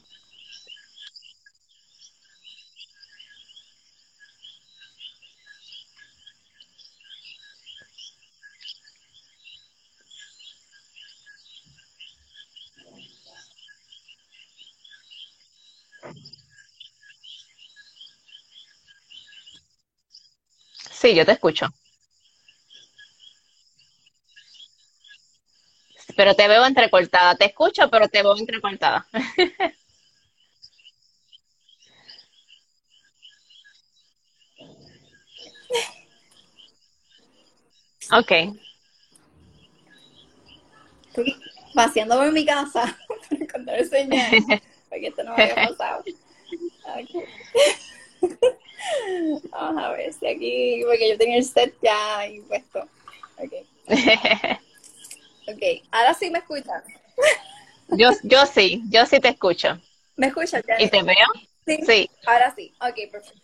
[21.02, 21.66] Sí, yo te escucho.
[26.16, 27.34] Pero te veo entrecortada.
[27.36, 29.08] Te escucho, pero te veo entrecortada.
[38.14, 38.32] Ok.
[41.08, 41.36] Estoy
[41.74, 42.98] paseando por mi casa
[43.30, 44.32] para encontrar señal,
[44.90, 46.04] porque esto no me había pasado.
[46.84, 47.26] Ok.
[49.52, 52.80] Vamos a ver si aquí, porque yo tenía el set ya ahí puesto.
[53.38, 53.54] Ok,
[55.48, 55.64] ok.
[55.92, 56.84] Ahora sí me escuchan.
[57.90, 59.80] Yo, yo sí, yo sí te escucho.
[60.16, 61.16] ¿Me escuchan, ¿Y te veo?
[61.66, 62.10] Sí, Sí.
[62.26, 62.74] ahora sí.
[62.80, 63.42] Ok, perfecto.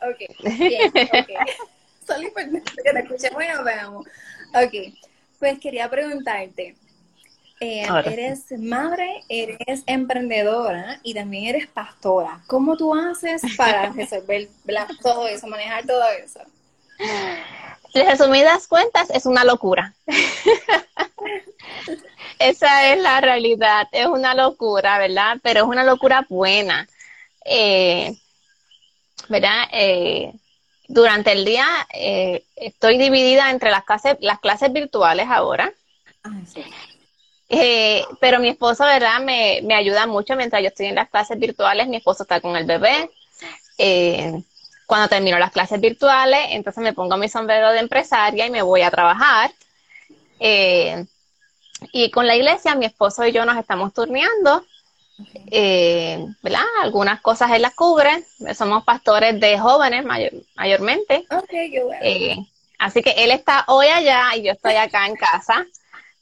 [0.00, 1.30] Ok, bien, ok.
[2.06, 4.06] Solo importante que me escuchemos y nos veamos.
[4.54, 4.94] Ok,
[5.38, 6.76] pues quería preguntarte.
[7.60, 12.40] Eh, eres madre, eres emprendedora y también eres pastora.
[12.46, 14.48] ¿Cómo tú haces para resolver
[15.02, 16.40] todo eso, manejar todo eso?
[17.92, 19.94] Resumidas cuentas, es una locura.
[22.38, 23.88] Esa es la realidad.
[23.90, 25.38] Es una locura, ¿verdad?
[25.42, 26.86] Pero es una locura buena.
[27.44, 28.16] Eh,
[29.28, 29.64] ¿verdad?
[29.72, 30.32] Eh,
[30.86, 31.66] durante el día
[32.54, 35.72] estoy dividida entre las clases, las clases virtuales ahora.
[36.22, 36.64] Ay, sí.
[37.48, 39.20] Eh, pero mi esposo, ¿verdad?
[39.20, 41.88] Me, me ayuda mucho mientras yo estoy en las clases virtuales.
[41.88, 43.10] Mi esposo está con el bebé.
[43.78, 44.42] Eh,
[44.86, 48.82] cuando termino las clases virtuales, entonces me pongo mi sombrero de empresaria y me voy
[48.82, 49.50] a trabajar.
[50.40, 51.04] Eh,
[51.92, 54.64] y con la iglesia, mi esposo y yo nos estamos turneando.
[55.50, 56.62] Eh, ¿verdad?
[56.82, 58.24] Algunas cosas él las cubre.
[58.54, 61.26] Somos pastores de jóvenes mayor- mayormente.
[62.78, 65.66] Así que él está hoy allá y yo estoy acá en casa,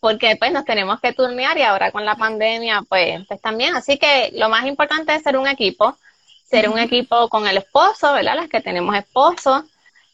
[0.06, 3.76] porque pues nos tenemos que turnear y ahora con la pandemia pues, pues también.
[3.76, 5.96] Así que lo más importante es ser un equipo,
[6.44, 8.36] ser un equipo con el esposo, ¿verdad?
[8.36, 9.64] Las que tenemos esposos.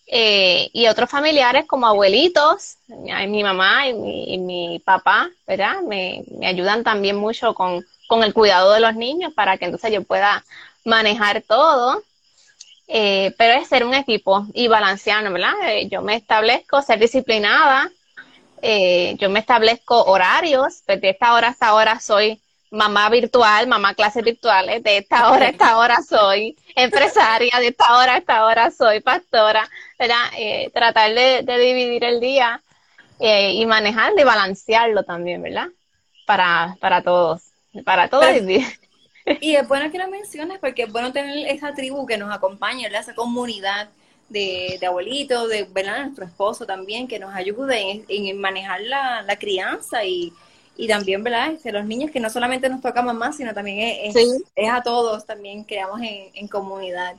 [0.06, 5.80] eh, y otros familiares como abuelitos, mi, mi mamá y mi, y mi papá, ¿verdad?
[5.82, 9.92] Me, me ayudan también mucho con, con el cuidado de los niños para que entonces
[9.92, 10.44] yo pueda
[10.84, 12.02] manejar todo.
[12.88, 15.54] Eh, pero es ser un equipo y balancearnos, ¿verdad?
[15.68, 17.90] Eh, yo me establezco ser disciplinada,
[18.62, 23.66] eh, yo me establezco horarios, pues de esta hora a esta hora soy mamá virtual,
[23.66, 28.18] mamá clases virtuales, de esta hora a esta hora soy empresaria, de esta hora a
[28.18, 30.24] esta hora soy pastora, ¿verdad?
[30.72, 32.62] tratar de, dividir el día
[33.20, 35.68] y manejarlo y balancearlo también, ¿verdad?
[36.24, 37.42] Para, para todos,
[37.84, 38.24] para todos.
[39.40, 42.88] Y es bueno que lo menciones porque es bueno tener esa tribu que nos acompaña,
[42.88, 43.88] esa comunidad
[44.32, 46.04] de, de abuelitos, de ¿verdad?
[46.04, 50.32] nuestro esposo también, que nos ayude en, manejar la, crianza y,
[50.76, 51.52] y también, ¿verdad?
[51.52, 54.82] Este, los niños que no solamente nos toca a mamá, sino también es, es, a
[54.82, 57.14] todos, también creamos en, en comunidad.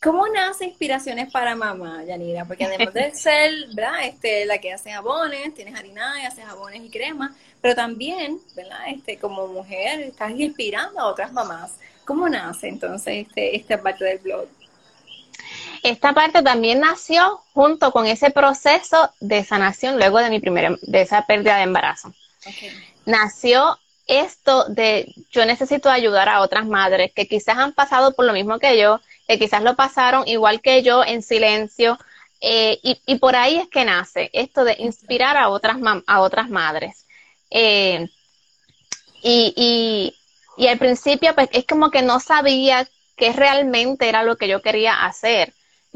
[0.00, 2.44] ¿Cómo nace Inspiraciones para Mamá, Yanira?
[2.44, 4.04] Porque además de ser, ¿verdad?
[4.04, 8.78] Este, la que hace jabones, tienes harina y hace jabones y cremas, pero también, ¿verdad?
[8.88, 11.78] Este, como mujer, estás inspirando a otras mamás.
[12.04, 14.46] ¿Cómo nace entonces este, esta parte del blog?
[15.82, 21.00] Esta parte también nació junto con ese proceso de sanación luego de mi primera, de
[21.02, 22.12] esa pérdida de embarazo.
[23.04, 28.32] Nació esto de yo necesito ayudar a otras madres que quizás han pasado por lo
[28.32, 31.98] mismo que yo, que quizás lo pasaron igual que yo en silencio,
[32.40, 36.48] eh, y, y, por ahí es que nace esto de inspirar a otras, a otras
[36.48, 37.06] madres.
[37.50, 38.08] Eh,
[39.22, 40.14] y,
[40.56, 44.62] y, al principio, pues es como que no sabía qué realmente era lo que yo
[44.62, 45.52] quería hacer.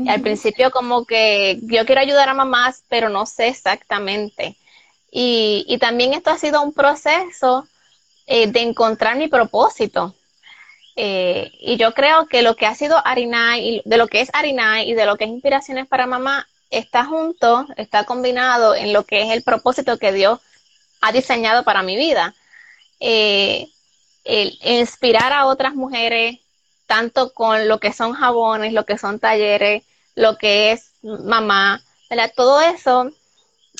[0.08, 4.56] Al principio, como que yo quiero ayudar a mamás, pero no sé exactamente.
[5.10, 7.66] Y, y también esto ha sido un proceso
[8.26, 10.14] eh, de encontrar mi propósito.
[10.96, 14.90] Eh, y yo creo que lo que ha sido Arinay, de lo que es Arinay
[14.90, 19.22] y de lo que es Inspiraciones para Mamá, está junto, está combinado en lo que
[19.22, 20.40] es el propósito que Dios
[21.00, 22.34] ha diseñado para mi vida.
[23.00, 23.68] Eh,
[24.24, 26.38] el inspirar a otras mujeres,
[26.92, 29.82] tanto con lo que son jabones, lo que son talleres,
[30.14, 31.82] lo que es mamá,
[32.36, 33.10] Todo eso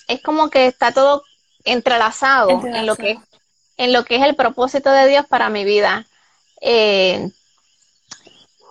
[0.08, 1.22] es como que está todo
[1.64, 3.18] entrelazado, en lo que
[3.76, 6.06] en lo que es el propósito de Dios para mi vida.
[6.62, 7.28] Eh,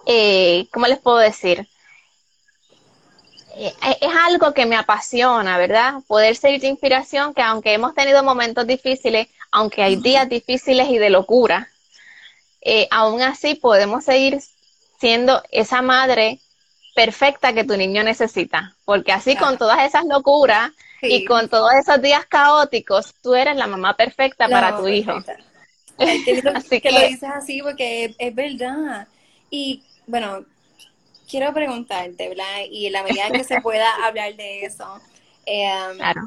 [0.08, 1.68] eh, ¿Cómo les puedo decir?
[3.58, 6.02] Eh, es algo que me apasiona, ¿verdad?
[6.08, 10.98] Poder seguir de inspiración, que aunque hemos tenido momentos difíciles, aunque hay días difíciles y
[10.98, 11.71] de locura,
[12.62, 14.40] eh, aún así podemos seguir
[15.00, 16.40] siendo esa madre
[16.96, 20.72] perfecta que tu niño necesita, porque así con todas esas locuras
[21.02, 25.14] y con todos esos días caóticos, tú eres la mamá perfecta para tu hijo.
[25.98, 29.08] así que, que, lo dices así porque es verdad.
[29.50, 30.46] Y bueno,
[31.30, 32.66] quiero preguntarte, ¿verdad?
[32.70, 35.00] Y en la medida que se pueda hablar de eso,
[35.46, 36.22] em, claro.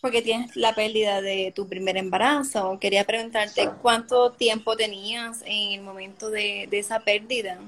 [0.00, 5.80] Porque tienes la pérdida de tu primer embarazo, quería preguntarte cuánto tiempo tenías en el
[5.80, 7.58] momento de, esa pérdida.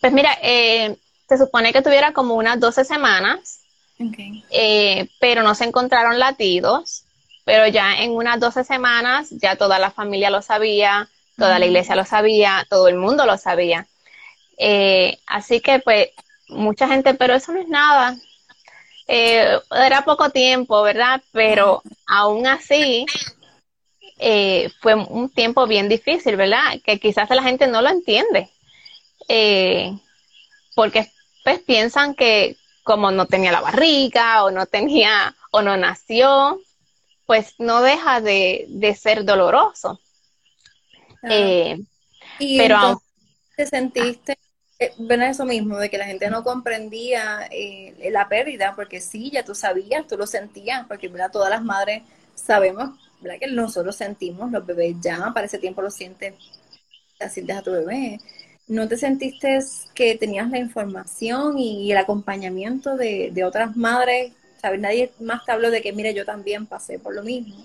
[0.00, 0.96] Pues mira, eh,
[1.28, 3.60] se supone que tuviera como unas 12 semanas,
[4.50, 7.04] eh, pero no se encontraron latidos,
[7.44, 11.96] pero ya en unas 12 semanas ya toda la familia lo sabía, toda la iglesia
[11.96, 13.86] lo sabía, todo el mundo lo sabía.
[14.58, 16.08] Eh, así que pues
[16.48, 18.16] mucha gente, pero eso no es nada.
[19.08, 21.22] Eh, era poco tiempo, ¿verdad?
[21.32, 23.06] Pero aún así
[24.18, 26.80] eh, fue un tiempo bien difícil, ¿verdad?
[26.84, 28.48] Que quizás la gente no lo entiende.
[30.74, 31.10] porque
[31.44, 36.60] pues piensan que como no tenía la barriga o no tenía o no nació,
[37.26, 40.00] pues no deja de, ser doloroso.
[42.38, 43.02] pero
[43.56, 44.38] te sentiste
[44.78, 49.30] eh, ven eso mismo, de que la gente no comprendía eh, la pérdida, porque sí,
[49.30, 51.30] ya tú sabías, tú lo sentías, porque ¿verdad?
[51.32, 52.02] todas las madres
[52.34, 53.38] sabemos ¿verdad?
[53.40, 56.34] que nosotros sentimos, los bebés ya, para ese tiempo lo sientes,
[57.18, 58.20] la sientes a tu bebé.
[58.68, 59.60] ¿No te sentiste
[59.94, 64.32] que tenías la información y, el acompañamiento de, de otras madres?
[64.60, 64.80] ¿Sabes?
[64.80, 67.64] Nadie más te habló de que, mire, yo también pasé por lo mismo.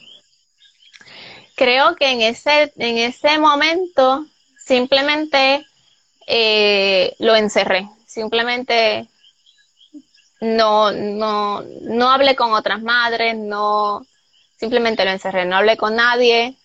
[1.56, 4.26] Creo que en ese, en ese momento
[4.58, 5.66] simplemente
[6.28, 7.90] eh, lo encerré.
[8.06, 9.08] Simplemente
[10.42, 14.06] no, no, no hablé con otras madres, no,
[14.58, 16.58] simplemente lo encerré, no hablé con nadie.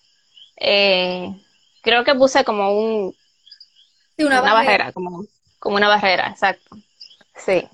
[0.57, 1.29] Eh,
[1.81, 3.15] creo que puse como un,
[4.17, 5.25] una, barrera, como,
[5.59, 6.75] como una barrera, exacto.
[7.35, 7.67] Sí.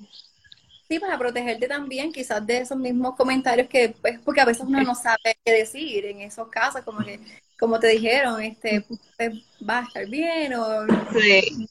[0.89, 4.81] Sí, para protegerte también quizás de esos mismos comentarios que, pues, porque a veces uno
[4.83, 7.19] no sabe qué decir en esos casos, como que,
[7.57, 8.85] como te dijeron, este,
[9.17, 9.31] pues,
[9.67, 11.69] va a estar bien o sí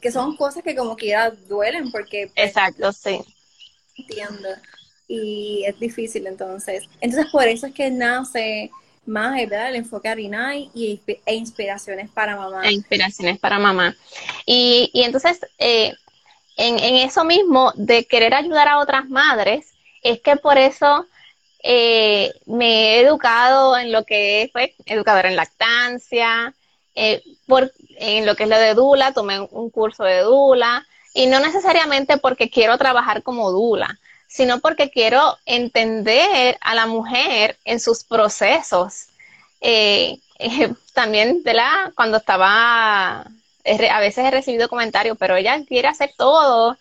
[0.00, 2.30] que son cosas que como quiera duelen porque...
[2.34, 3.20] Pues, Exacto, sí.
[3.96, 4.48] Entiendo.
[5.06, 6.84] Y es difícil entonces.
[7.00, 8.70] Entonces por eso es que nace
[9.06, 9.68] más ¿verdad?
[9.68, 12.66] el enfoque a Rinai y, e inspiraciones para mamá.
[12.66, 13.94] E inspiraciones para mamá.
[14.46, 15.92] Y, y entonces, eh,
[16.56, 21.06] en, en, eso mismo de querer ayudar a otras madres, es que por eso
[21.62, 26.54] eh, me he educado en lo que es pues, educadora en lactancia,
[26.94, 31.26] eh, por, en lo que es lo de Dula, tomé un curso de Dula, y
[31.26, 37.78] no necesariamente porque quiero trabajar como Dula, sino porque quiero entender a la mujer en
[37.78, 39.06] sus procesos.
[39.60, 40.18] Eh,
[40.92, 41.92] también, ¿verdad?
[41.94, 46.76] Cuando estaba, a veces he recibido comentarios, pero ella quiere hacer todo.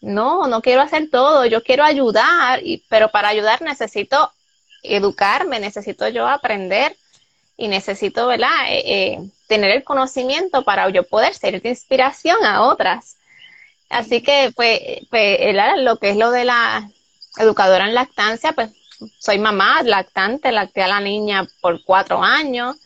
[0.00, 4.32] No, no quiero hacer todo, yo quiero ayudar, pero para ayudar necesito
[4.82, 6.96] educarme, necesito yo aprender
[7.62, 8.50] y necesito, ¿verdad?
[8.70, 13.18] Eh, eh, tener el conocimiento para yo poder ser de inspiración a otras.
[13.88, 15.38] Así que, pues, pues
[15.76, 16.90] lo que es lo de la
[17.36, 18.70] educadora en lactancia, pues
[19.20, 22.78] soy mamá lactante, lacté a la niña por cuatro años,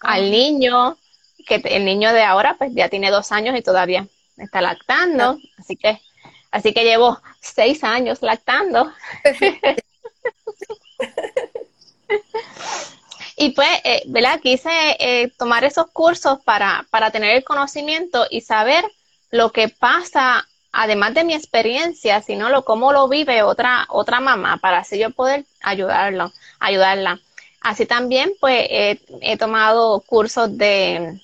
[0.00, 0.96] al niño,
[1.46, 4.06] que el niño de ahora, pues ya tiene dos años y todavía
[4.38, 6.00] está lactando, así que,
[6.50, 8.90] así que llevo seis años lactando.
[13.42, 14.38] y pues, eh, ¿verdad?
[14.40, 14.70] Quise
[15.00, 18.84] eh, tomar esos cursos para, para tener el conocimiento y saber
[19.32, 24.58] lo que pasa además de mi experiencia, sino lo cómo lo vive otra otra mamá
[24.58, 27.18] para así yo poder ayudarlo, ayudarla.
[27.60, 31.20] Así también, pues he, tomado cursos de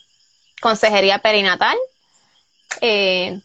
[0.61, 1.77] consejería perinatal.
[2.81, 3.41] Eh,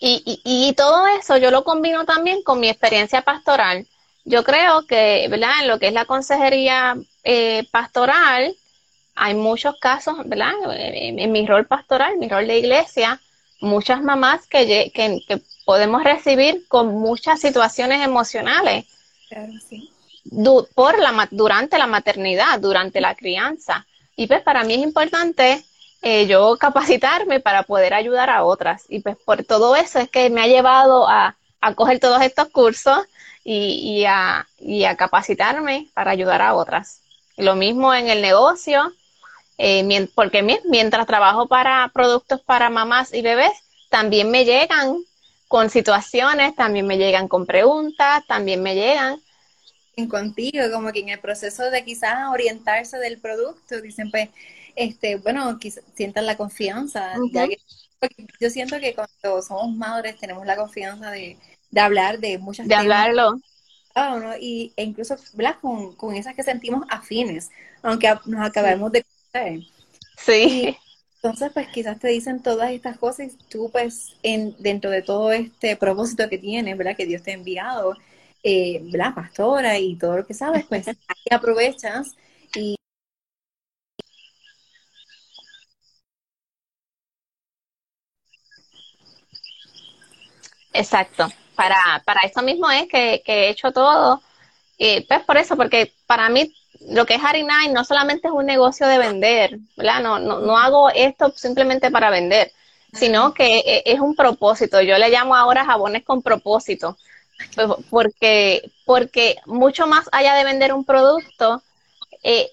[0.00, 3.86] y, y, todo eso yo lo combino también con mi experiencia pastoral.
[4.28, 5.52] Yo creo que, ¿verdad?
[5.62, 8.54] En lo que es la consejería eh, pastoral,
[9.14, 10.52] hay muchos casos, ¿verdad?
[10.76, 13.18] en, mi rol pastoral, mi rol de iglesia,
[13.60, 18.84] muchas mamás que, que, podemos recibir con muchas situaciones emocionales.
[19.30, 19.90] Claro, sí.
[20.74, 23.86] por la, durante la maternidad, durante la crianza.
[24.14, 25.64] Y pues para mí es importante
[26.02, 28.84] eh, yo capacitarme para poder ayudar a otras.
[28.90, 32.48] Y pues por todo eso es que me ha llevado a, a coger todos estos
[32.48, 33.06] cursos
[33.50, 37.00] y, y, a, y a capacitarme para ayudar a otras.
[37.38, 38.92] Lo mismo en el negocio,
[39.56, 43.52] eh, porque mientras trabajo para productos para mamás y bebés,
[43.88, 44.98] también me llegan
[45.48, 49.18] con situaciones, también me llegan con preguntas, también me llegan.
[50.10, 54.28] Contigo, como que en el proceso de quizás orientarse del producto, dicen pues,
[54.76, 55.58] este, bueno,
[55.94, 57.14] sientan la confianza,
[58.40, 61.36] yo siento que cuando somos madres tenemos la confianza de,
[61.76, 63.40] hablar de muchas De hablarlo.
[64.40, 65.16] y, e incluso
[65.60, 67.50] Con, con esas que sentimos afines,
[67.82, 69.04] aunque nos acabemos de
[70.18, 70.76] Sí.
[71.22, 75.32] entonces, pues quizás te dicen todas estas cosas y tú, pues, en, dentro de todo
[75.32, 76.96] este propósito que tienes, ¿verdad?
[76.96, 77.94] Que Dios te ha enviado,
[78.42, 79.14] eh, ¿verdad?
[79.14, 80.94] Pastora y todo lo que sabes, pues ahí
[81.30, 82.16] aprovechas
[82.54, 82.76] y
[90.72, 91.28] Exacto.
[91.58, 94.22] Para, para eso mismo es que, he hecho todo.
[94.78, 96.54] Y pues por eso, porque para mí
[96.88, 100.00] lo que es Harinai no solamente es un negocio de vender, ¿verdad?
[100.00, 102.52] No, no, no hago esto simplemente para vender,
[102.92, 104.80] sino que e, es un propósito.
[104.82, 106.96] Yo le llamo ahora jabones con propósito,
[107.56, 111.60] pues, porque, porque mucho más allá de vender un producto,
[112.22, 112.48] eh,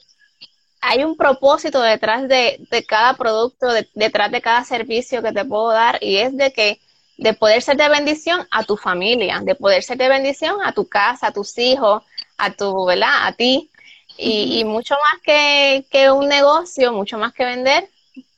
[0.81, 5.99] hay un propósito detrás de, cada producto, detrás de cada servicio que te puedo dar,
[6.01, 6.79] y es de que
[7.17, 10.87] de poder ser de bendición a tu familia, de poder ser de bendición a tu
[10.87, 12.03] casa, a tus hijos,
[12.37, 13.27] a tu, ¿verdad?
[13.27, 13.71] A ti,
[14.17, 17.89] y, mucho más que, que, un negocio, mucho más que vender.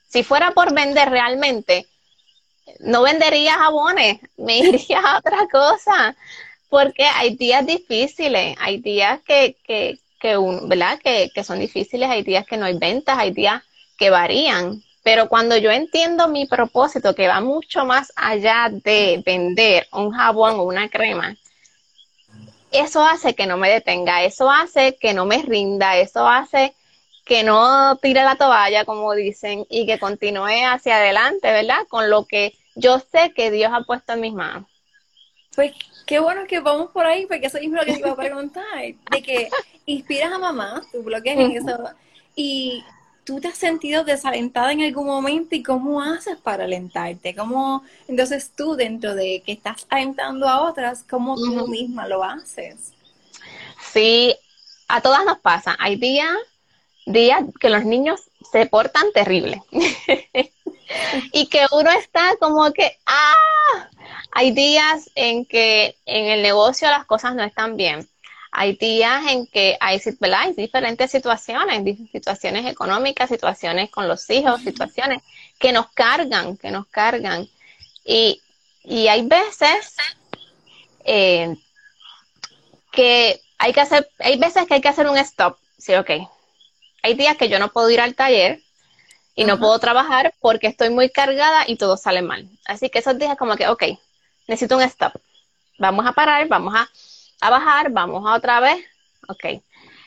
[0.08, 1.86] Si fuera por vender realmente,
[2.80, 6.16] no vendería jabones, me iría a otra cosa,
[6.70, 11.00] porque hay días difíciles, hay días que, que, que, un, ¿verdad?
[11.00, 13.64] Que, que son difíciles, hay días que no hay ventas, hay días
[13.98, 14.84] que varían.
[15.08, 20.60] Pero cuando yo entiendo mi propósito, que va mucho más allá de vender un jabón
[20.60, 21.34] o una crema,
[22.74, 26.76] eso hace que no me detenga, eso hace que no me rinda, eso hace
[27.24, 31.88] que no tire la toalla, como dicen, y que continúe hacia adelante, ¿verdad?
[31.88, 34.68] Con lo que yo sé que Dios ha puesto en mis manos.
[35.56, 35.72] Pues
[36.06, 38.66] qué bueno que vamos por ahí, porque eso es lo que te iba a preguntar,
[39.10, 39.48] de que
[39.86, 41.78] inspiras a mamá, tu bloque en eso,
[42.36, 42.84] y
[43.28, 47.36] ¿tú te has sentido desalentada en algún momento y cómo haces para alentarte?
[47.36, 52.94] ¿Cómo, entonces tú dentro de que estás alentando a otras, cómo tú misma lo haces?
[53.92, 54.34] Sí,
[54.88, 55.76] a todas nos pasa.
[55.78, 56.38] Hay días,
[57.06, 59.62] días que los niños se portan terrible
[61.34, 63.90] y que uno está como que, ¡ah!
[64.32, 68.08] Hay días en que en el negocio las cosas no están bien
[68.60, 70.02] hay días en que hay,
[70.34, 75.22] hay diferentes situaciones, situaciones económicas, situaciones con los hijos, situaciones
[75.60, 77.48] que nos cargan, que nos cargan.
[78.04, 78.42] Y,
[78.84, 79.96] y hay veces
[81.06, 81.56] eh,
[82.92, 85.60] que hay que hacer, hay veces que hay que hacer un stop.
[85.78, 86.10] Sí, ok.
[87.04, 88.64] Hay días que yo no puedo ir al taller
[89.36, 92.50] y no puedo trabajar porque estoy muy cargada y todo sale mal.
[92.66, 93.84] Así que esos días como que, ok,
[94.48, 95.14] necesito un stop.
[95.78, 96.90] Vamos a parar, vamos a
[97.42, 98.84] a bajar, vamos a otra vez,
[99.28, 99.62] ok.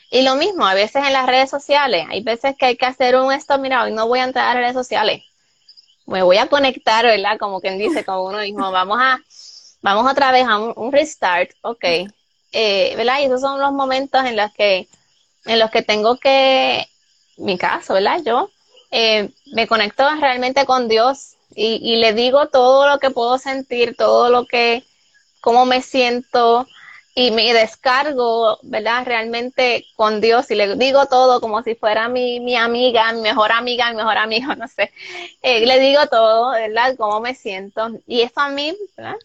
[0.09, 3.15] Y lo mismo, a veces en las redes sociales, hay veces que hay que hacer
[3.15, 5.23] un esto, mira, hoy no voy a entrar a redes sociales,
[6.05, 7.37] me voy a conectar, ¿verdad?
[7.39, 9.19] Como quien dice, como uno mismo, vamos a,
[9.81, 11.85] vamos otra vez a un, restart, ok.
[12.53, 13.19] Eh, ¿Verdad?
[13.21, 14.89] Y esos son los momentos en los que,
[15.45, 16.85] en los que tengo que,
[17.37, 18.19] mi caso, ¿verdad?
[18.25, 18.49] Yo
[18.91, 23.95] eh, me conecto realmente con Dios y, y le digo todo lo que puedo sentir,
[23.95, 24.83] todo lo que,
[25.39, 26.67] cómo me siento,
[27.13, 29.05] y me descargo, ¿verdad?
[29.05, 33.51] Realmente con Dios y le digo todo como si fuera mi, mi amiga, mi mejor
[33.51, 34.91] amiga, mi mejor amigo, no sé.
[35.41, 36.95] Eh, le digo todo, ¿verdad?
[36.97, 37.89] Cómo me siento.
[38.07, 39.15] Y eso a mí, ¿verdad?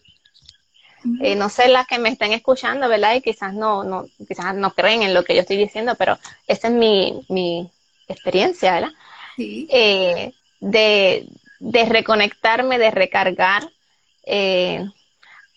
[1.21, 3.15] Eh, no sé las que me estén escuchando, ¿verdad?
[3.15, 6.17] Y quizás no, no, quizás no creen en lo que yo estoy diciendo, pero
[6.47, 7.71] esa es mi, mi
[8.09, 8.91] experiencia, ¿verdad?
[9.37, 9.67] Sí.
[9.71, 11.29] Eh, de,
[11.59, 13.63] de reconectarme, de recargar.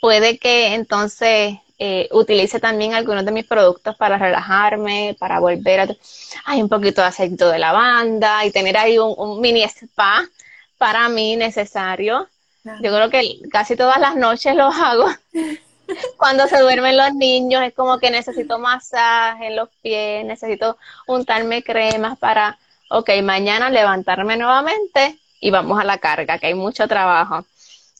[0.00, 5.88] puede que entonces eh, utilice también algunos de mis productos para relajarme, para volver a...
[6.44, 10.28] Hay un poquito de aceite de lavanda y tener ahí un, mini spa
[10.76, 12.28] para mí necesario.
[12.64, 15.06] Yo creo que casi todas las noches lo hago.
[16.18, 20.76] Cuando se duermen los niños es como que necesito masaje en los pies, necesito
[21.06, 22.58] untarme cremas para,
[22.90, 27.46] ok, mañana levantarme nuevamente y vamos a la carga, que hay mucho trabajo,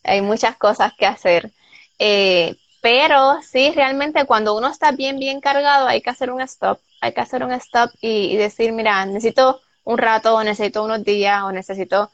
[0.05, 1.51] hay muchas cosas que hacer.
[1.99, 6.81] Eh, pero sí, realmente cuando uno está bien, bien cargado, hay que hacer un stop.
[7.01, 11.43] Hay que hacer un stop y, decir, mira, necesito un rato, o necesito unos días,
[11.43, 12.11] o necesito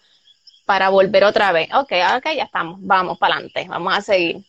[0.65, 1.69] para volver otra vez.
[1.75, 4.45] Ok, ok, ya estamos, vamos para adelante, vamos a seguir.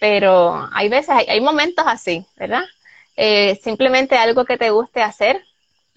[0.00, 2.64] Pero hay veces, hay, momentos así, ¿verdad?
[3.16, 5.44] Eh, simplemente algo que te guste hacer.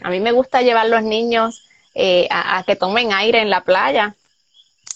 [0.03, 4.16] A mí me gusta llevar los niños eh, a, que tomen aire en la playa.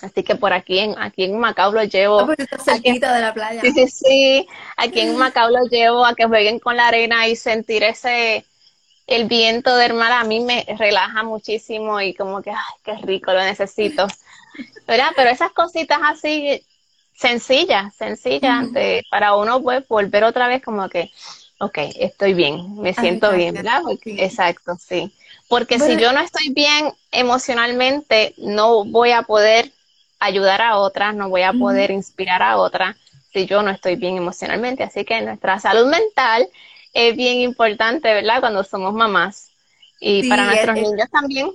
[0.01, 2.21] Así que por aquí en, aquí en Macao los llevo.
[2.21, 2.35] Ah,
[2.73, 3.61] aquí, de la playa.
[3.61, 4.47] Sí, sí, sí.
[4.77, 8.45] Aquí en Macao los llevo a que jueguen con la arena y sentir ese,
[9.07, 13.33] el viento del mar a mí me relaja muchísimo y como que, ay, qué rico,
[13.33, 14.07] lo necesito.
[14.87, 15.09] ¿Verdad?
[15.15, 16.63] Pero esas cositas así
[17.19, 18.67] sencillas, sencillas,
[19.11, 21.11] para uno pues volver otra vez como que,
[21.59, 23.81] ok, estoy bien, me siento bien, ¿verdad?
[24.05, 25.11] Exacto, sí.
[25.49, 29.69] Porque si yo no estoy bien emocionalmente, no voy a poder
[30.19, 32.95] ayudar a otras, no voy a poder inspirar a otras
[33.31, 34.83] si yo no estoy bien emocionalmente.
[34.83, 36.49] Así que nuestra salud mental
[36.93, 38.39] es bien importante, ¿verdad?
[38.39, 39.51] Cuando somos mamás.
[39.99, 41.51] Y para nuestros niños también.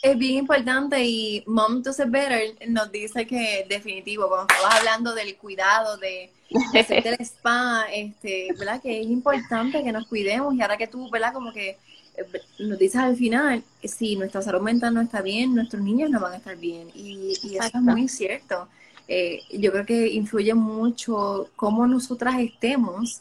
[0.00, 5.36] Es bien importante y Mom to Better nos dice que definitivo, cuando estabas hablando del
[5.36, 6.30] cuidado, de,
[7.02, 8.80] del spa, este, ¿verdad?
[8.80, 11.32] Que es importante que nos cuidemos y ahora que tú, ¿verdad?
[11.32, 11.78] Como que
[12.58, 16.32] nos dices al final, si nuestra salud mental no está bien, nuestros niños no van
[16.32, 16.88] a estar bien.
[16.94, 18.68] Y, eso es muy cierto.
[19.06, 23.20] Eh, yo creo que influye mucho cómo nosotras estemos,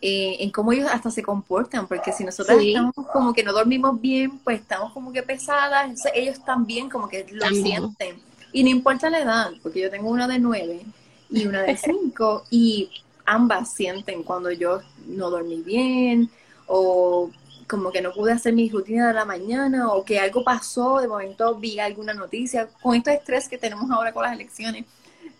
[0.00, 4.00] eh, en cómo ellos hasta se comportan, porque si nosotras estamos como que no dormimos
[4.00, 8.16] bien, pues estamos como que pesadas, entonces ellos también como que lo sienten.
[8.52, 10.82] Y no importa la edad, porque yo tengo una de nueve
[11.30, 12.90] y una de cinco, y
[13.24, 16.28] ambas sienten cuando yo no dormí bien
[16.66, 17.30] o
[17.72, 21.08] como que no pude hacer mi rutina de la mañana o que algo pasó, de
[21.08, 24.84] momento vi alguna noticia, con este estrés que tenemos ahora con las elecciones,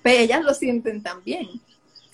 [0.02, 1.46] pero ellas lo sienten también.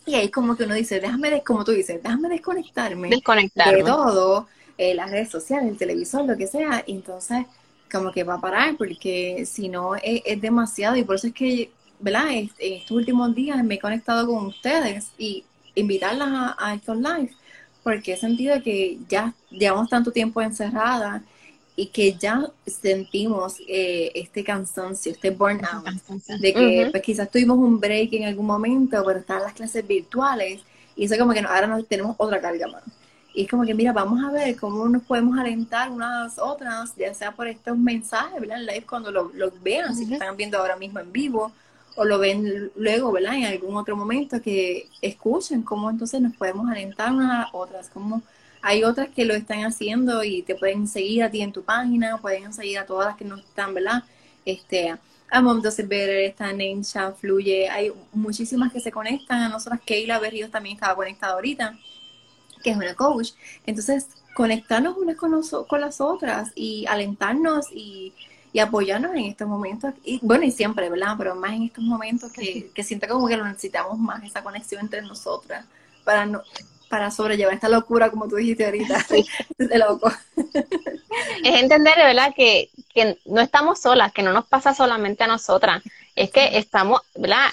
[0.06, 4.92] Y ahí como que uno dice, déjame, como tú dices, déjame desconectarme, de todo, eh,
[4.92, 7.46] las redes sociales, el televisor, lo que sea, y entonces
[7.88, 11.70] como que va a parar, porque si no es, demasiado, y por eso es que,
[12.00, 12.32] ¿verdad?
[12.32, 15.44] En estos últimos días me he conectado con ustedes y
[15.76, 17.37] invitarlas a, a estos lives
[17.88, 21.22] porque he sentido que ya llevamos tanto tiempo encerrada
[21.74, 25.86] y que ya sentimos eh, este cansancio, este burnout,
[26.38, 30.60] de que pues, quizás tuvimos un break en algún momento, pero están las clases virtuales
[30.96, 32.82] y eso como que ahora nos tenemos otra carga más.
[33.32, 37.14] Y es como que, mira, vamos a ver cómo nos podemos alentar unas otras, ya
[37.14, 38.60] sea por estos mensajes, ¿verdad?
[38.60, 41.52] En live cuando los lo vean, si están viendo ahora mismo en vivo,
[41.98, 43.34] o lo ven luego, ¿verdad?
[43.36, 48.22] En algún otro momento que escuchen cómo entonces nos podemos alentar unas a otras, como
[48.62, 52.18] hay otras que lo están haciendo y te pueden seguir a ti en tu página,
[52.18, 54.04] pueden seguir a todas las que no están, ¿verdad?
[54.44, 54.96] Este,
[55.30, 60.50] a Mom Better, está Nensha, Fluye, hay muchísimas que se conectan, a nosotras Keila Berrios
[60.50, 61.76] también estaba conectada ahorita.
[62.62, 63.30] que es una coach.
[63.66, 68.12] Entonces, conectarnos unas con, con las otras y alentarnos y,
[68.58, 69.94] y, apoyarnos en estos momentos.
[70.04, 71.14] Y bueno, y siempre, ¿verdad?
[71.18, 74.80] Pero más en estos momentos que, que siento como que lo necesitamos más, esa conexión
[74.80, 75.64] entre nosotras,
[76.04, 76.42] para no
[76.88, 79.04] para sobrellevar esta locura, como tú dijiste ahorita,
[79.58, 80.10] de loco.
[81.44, 85.82] Es entender, ¿verdad?, que, que no estamos solas, que no nos pasa solamente a nosotras,
[86.16, 87.48] es que estamos, ¿verdad?,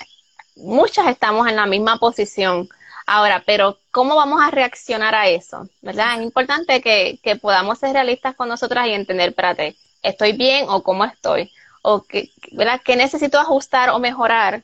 [0.56, 2.70] muchas estamos en la misma posición.
[3.06, 5.70] Ahora, pero ¿cómo vamos a reaccionar a eso?
[5.82, 6.16] ¿Verdad?
[6.18, 9.76] Es importante que, que podamos ser realistas con nosotras y entender, espérate,
[10.06, 11.52] ¿estoy bien o cómo estoy?
[11.82, 12.82] O que, ¿verdad?
[12.84, 14.64] ¿Qué necesito ajustar o mejorar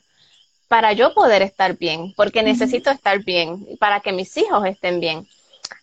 [0.68, 2.14] para yo poder estar bien?
[2.16, 5.28] Porque necesito estar bien para que mis hijos estén bien.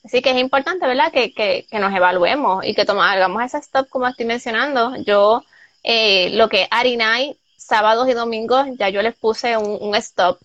[0.04, 1.12] Así que es importante, ¿verdad?
[1.12, 4.96] Que, que, que nos evaluemos y que toma, hagamos ese stop como estoy mencionando.
[5.04, 5.44] Yo,
[5.84, 10.40] eh, lo que Arinay sábados y domingos ya yo les puse un, stop.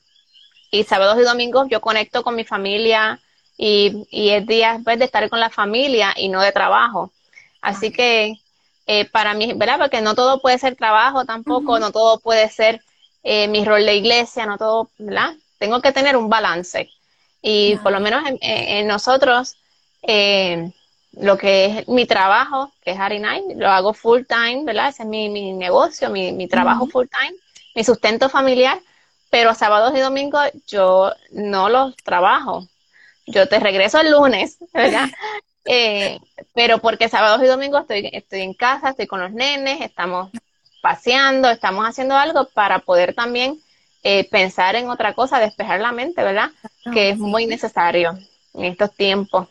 [0.71, 3.21] Y sábados y domingos yo conecto con mi familia
[3.57, 7.13] y, y es día pues, de estar con la familia y no de trabajo.
[7.63, 8.35] Así que
[8.87, 9.79] eh, para mí, ¿verdad?
[9.79, 12.83] Porque no todo puede ser trabajo tampoco, no todo puede ser
[13.23, 15.35] eh, mi rol de iglesia, no todo, ¿verdad?
[15.59, 16.91] Tengo que tener un balance.
[17.41, 19.57] Y por lo menos en, nosotros,
[20.03, 20.71] eh,
[21.13, 23.23] lo que es mi trabajo, que es Harry
[23.57, 24.89] lo hago full time, ¿verdad?
[24.89, 27.37] Ese es mi, mi negocio, mi, mi trabajo full time,
[27.75, 28.79] mi sustento familiar,
[29.31, 32.67] pero sábados y domingos yo no los trabajo.
[33.27, 35.09] Yo te regreso el lunes, ¿verdad?
[35.65, 36.21] Eh,
[36.55, 40.31] pero porque sábados y domingos estoy, estoy en casa, estoy con los nenes, estamos
[40.83, 43.59] paseando, estamos haciendo algo para poder también
[44.03, 46.51] eh, pensar en otra cosa, despejar la mente, ¿verdad?
[46.93, 48.19] Que es muy necesario
[48.53, 49.49] en estos tiempos.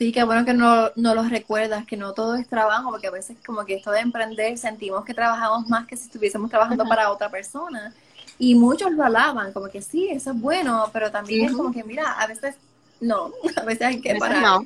[0.00, 3.10] Sí, qué bueno que no, no los recuerdas, que no todo es trabajo, porque a
[3.10, 7.10] veces como que esto de emprender sentimos que trabajamos más que si estuviésemos trabajando para
[7.10, 7.92] otra persona.
[8.38, 11.84] Y muchos lo alaban, como que sí, eso es bueno, pero también es como que,
[11.84, 12.54] mira, a veces
[13.00, 14.60] no, a veces hay que parar.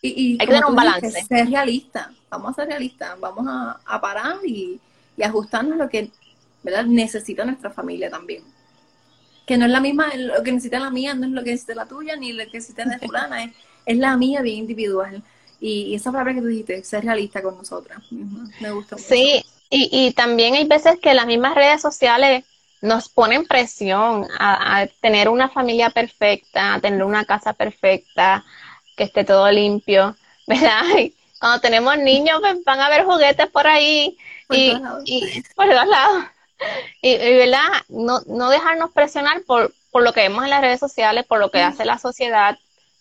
[0.00, 1.10] Y, hay que tener un balance.
[1.10, 4.80] ser realista, vamos a ser realistas, vamos a, parar y,
[5.16, 6.10] y, ajustarnos lo que
[6.62, 6.84] ¿verdad?
[6.84, 8.44] necesita nuestra familia también.
[9.44, 11.74] Que no es la misma, lo que necesita la mía, no es lo que necesita
[11.74, 13.52] la tuya, ni lo que necesita la de fulana, es
[13.88, 15.22] es la mía bien individual.
[15.60, 19.08] Y, esa palabra que tú dijiste, ser realista con nosotras, me gusta mucho.
[19.08, 22.44] Sí, y, y también hay veces que las mismas redes sociales
[22.80, 28.44] nos ponen presión a, tener una familia perfecta, a tener una casa perfecta,
[28.96, 30.16] que esté todo limpio,
[30.46, 30.82] ¿verdad?
[30.98, 34.16] Y cuando tenemos niños, pues, van a ver juguetes por ahí
[34.50, 34.74] y,
[35.04, 36.24] y, por todos lados.
[37.00, 37.68] Y, ¿verdad?
[37.88, 41.52] No, no dejarnos presionar por, por lo que vemos en las redes sociales, por lo
[41.52, 42.58] que hace la sociedad,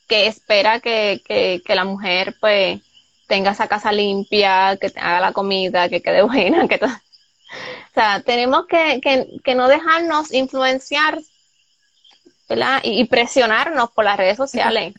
[0.08, 2.80] que espera que, que, la mujer pues
[3.28, 6.92] tenga esa casa limpia, que haga la comida, que quede buena, que todo.
[7.92, 9.00] O sea, tenemos que,
[9.44, 11.20] que, no dejarnos influenciar
[12.50, 12.80] ¿verdad?
[12.84, 14.94] Y, presionarnos por las redes sociales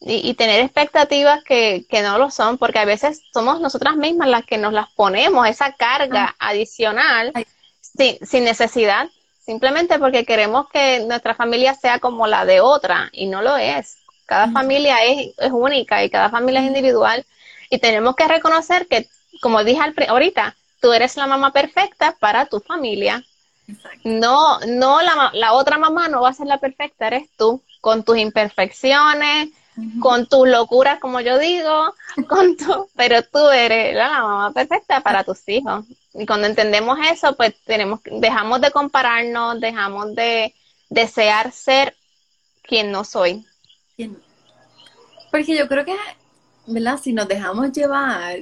[0.00, 4.28] y, y tener expectativas que, que, no lo son, porque a veces somos nosotras mismas
[4.28, 6.48] las que nos las ponemos, esa carga ah.
[6.50, 7.32] adicional
[7.80, 9.08] sin, sin necesidad,
[9.38, 13.98] simplemente porque queremos que nuestra familia sea como la de otra y no lo es.
[14.28, 17.24] Cada familia es, única y cada familia es individual
[17.70, 19.08] y tenemos que reconocer que,
[19.40, 23.24] como dije ahorita, tú eres la mamá perfecta para tu familia.
[24.04, 28.02] No, no la, la, otra mamá no va a ser la perfecta, eres tú, con
[28.02, 29.50] tus imperfecciones,
[30.00, 31.94] con tus locuras, como yo digo,
[32.28, 35.84] con tu, pero tú eres la, mamá perfecta para tus hijos.
[36.14, 40.54] Y cuando entendemos eso, pues tenemos, dejamos de compararnos, dejamos de
[40.88, 41.94] desear ser
[42.62, 43.44] quien no soy.
[45.30, 45.96] Porque yo creo que,
[46.66, 46.98] ¿verdad?
[46.98, 48.38] Si nos dejamos llevar,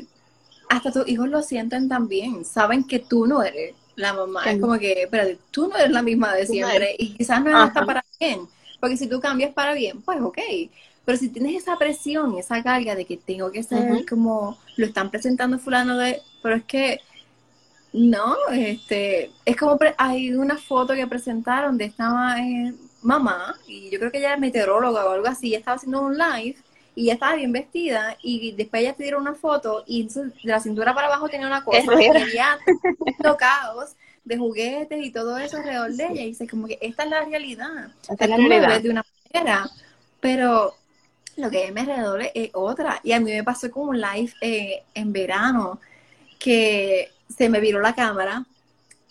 [0.69, 2.45] hasta tus hijos lo sienten también.
[2.45, 4.45] Saben que tú no eres la mamá.
[4.45, 6.95] Es como que, pero tú no eres la misma de siempre.
[6.99, 8.41] Y quizás no es hasta para bien.
[8.81, 10.39] Porque si tú cambias para bien, pues ok.
[11.05, 15.11] Pero si tienes esa presión, esa carga de que tengo que ser como lo están
[15.11, 17.01] presentando fulano de, pero es que
[17.93, 23.99] no, este, es como hay una foto que presentaron de esta eh, mamá y yo
[23.99, 26.57] creo que ella es meteoróloga o algo así, ella estaba haciendo un live
[26.97, 30.61] y ella estaba bien vestida y después ella te dieron una foto y de la
[30.61, 32.59] cintura para abajo tenía una cosa y había
[33.23, 33.95] tocados
[34.25, 37.25] de juguetes y todo eso alrededor de ella y dice como que esta es la
[37.25, 37.91] realidad.
[38.09, 38.81] Esta es la realidad.
[38.81, 39.71] de una manera
[40.21, 40.75] pero
[41.37, 44.83] lo que me alrededor es otra y a mí me pasó con un live eh,
[44.95, 45.79] en verano
[46.39, 48.47] que se me viró la cámara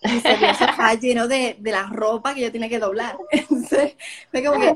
[0.02, 0.50] y se vio
[1.02, 3.16] lleno de, de la ropa que yo tenía que doblar.
[3.32, 3.96] Entonces,
[4.32, 4.76] fue como que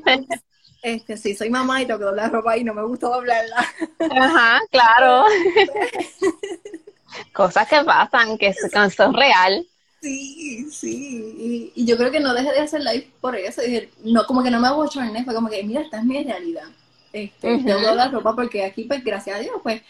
[0.82, 3.68] este, sí, soy mamá y tengo que doblar ropa y no me gusta doblarla.
[4.12, 5.26] Ajá, claro.
[7.34, 9.66] Cosas que pasan, que son real.
[10.02, 11.74] Sí, sí.
[11.76, 13.62] Y, yo creo que no dejé de hacer live por eso.
[13.62, 16.24] Dije, no, como que no me hago chornes, fue como que, mira, esta es mi
[16.24, 16.68] realidad.
[17.12, 19.82] Este, Tengo la ropa porque aquí, pues, gracias a Dios, pues,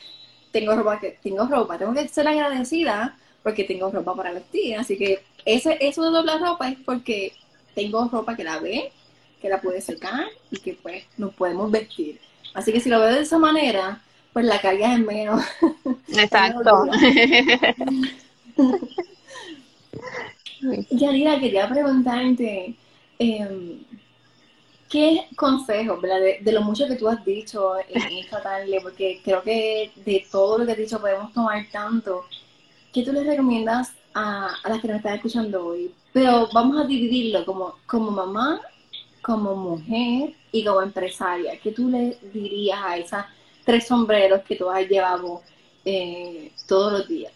[0.51, 1.77] tengo ropa, que, tengo ropa.
[1.77, 4.77] Tengo que ser agradecida porque tengo ropa para vestir.
[4.77, 7.33] Así que ese, eso de doblar ropa es porque
[7.75, 8.91] tengo ropa que la ve,
[9.41, 12.19] que la puede secar y que, pues, nos podemos vestir.
[12.53, 14.01] Así que si lo veo de esa manera,
[14.33, 15.43] pues la carga es menos.
[16.07, 16.85] Exacto.
[20.91, 22.75] Yanira, quería preguntarte,
[23.17, 23.79] eh,
[24.89, 26.19] ¿qué consejos, ¿verdad?
[26.41, 30.57] De, lo mucho que tú has dicho en esta tarde, porque creo que de todo
[30.57, 32.25] lo que has dicho podemos tomar tanto,
[32.91, 35.93] ¿qué tú les recomiendas a, las que nos están escuchando hoy?
[36.11, 38.59] Pero vamos a dividirlo como, como mamá,
[39.21, 41.59] como mujer y como empresaria.
[41.61, 43.25] ¿Qué tú le dirías a esas
[43.65, 45.41] tres sombreros que tú has llevado
[45.85, 47.33] eh, todos los días?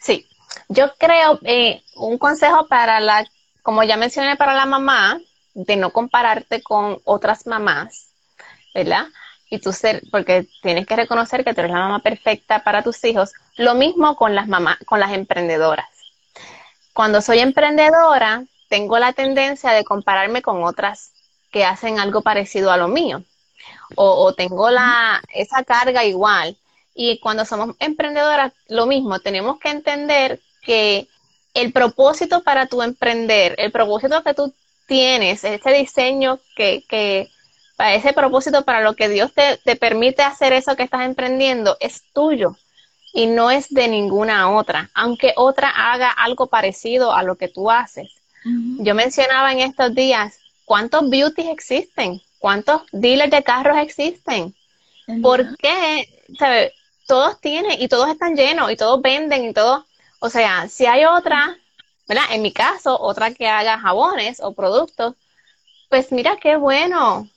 [0.00, 0.26] Sí,
[0.68, 3.26] yo creo eh, un consejo para la,
[3.62, 5.20] como ya mencioné, para la mamá,
[5.54, 8.08] de no compararte con otras mamás,
[8.74, 9.06] ¿verdad?
[9.50, 13.04] Y tú ser, porque tienes que reconocer que tú eres la mamá perfecta para tus
[13.04, 13.32] hijos.
[13.56, 15.86] Lo mismo con las mamás, con las emprendedoras.
[16.94, 21.12] Cuando soy emprendedora, tengo la tendencia de compararme con otras
[21.50, 23.22] que hacen algo parecido a lo mío.
[23.96, 26.56] O, tengo la, esa carga igual.
[26.94, 31.06] Y cuando somos emprendedoras, lo mismo, tenemos que entender que
[31.52, 34.54] el propósito para tu emprender, el propósito que tú
[34.86, 37.28] tienes, ese diseño que, que
[37.76, 41.76] para ese propósito, para lo que Dios te, te permite hacer eso que estás emprendiendo,
[41.78, 42.56] es tuyo
[43.12, 47.70] y no es de ninguna otra, aunque otra haga algo parecido a lo que tú
[47.70, 48.21] haces.
[48.44, 54.54] Yo mencionaba en estos días cuántos beauties existen, cuántos dealers de carros existen.
[55.22, 56.08] ¿Por qué?
[57.06, 59.84] Todos tienen y todos están llenos y todos venden y todos
[60.24, 61.58] o sea, si hay otra,
[62.06, 62.26] ¿verdad?
[62.30, 65.16] En mi caso, otra que haga jabones o productos,
[65.88, 67.28] pues mira qué bueno.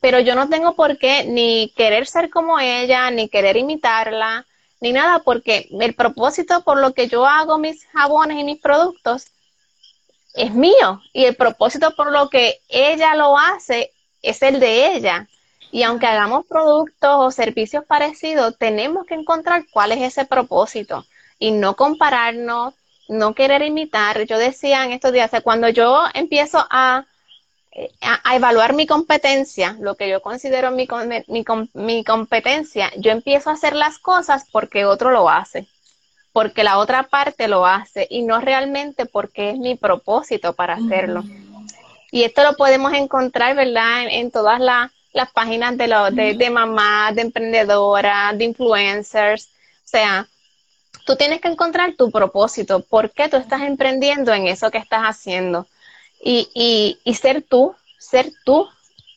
[0.00, 4.46] Pero yo no tengo por qué ni querer ser como ella, ni querer imitarla,
[4.80, 9.28] ni nada, porque el propósito por lo que yo hago mis jabones y mis productos
[10.34, 11.00] es mío.
[11.12, 15.28] Y el propósito por lo que ella lo hace es el de ella.
[15.70, 21.04] Y aunque hagamos productos o servicios parecidos, tenemos que encontrar cuál es ese propósito
[21.38, 22.74] y no compararnos,
[23.08, 24.22] no querer imitar.
[24.24, 27.06] Yo decía en estos días, cuando yo empiezo a,
[28.00, 30.86] a, evaluar mi competencia, lo que yo considero mi,
[31.26, 35.66] mi, mi competencia, yo empiezo a hacer las cosas porque otro lo hace,
[36.34, 41.22] porque la otra parte lo hace y no realmente porque es mi propósito para hacerlo.
[42.10, 44.06] Y esto lo podemos encontrar, ¿verdad?
[44.10, 49.44] En, todas las páginas de, lo, de, de mamás, de emprendedoras, de influencers.
[49.44, 50.26] O sea,
[51.06, 55.02] tú tienes que encontrar tu propósito, por qué tú estás emprendiendo en eso que estás
[55.02, 55.68] haciendo.
[56.20, 58.68] Y, y, y ser tú, ser tú,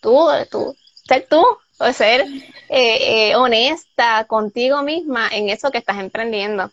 [0.02, 1.44] tú, tú, ser tú,
[1.80, 2.22] o ser
[2.70, 6.72] eh, eh, honesta contigo misma en eso que estás emprendiendo.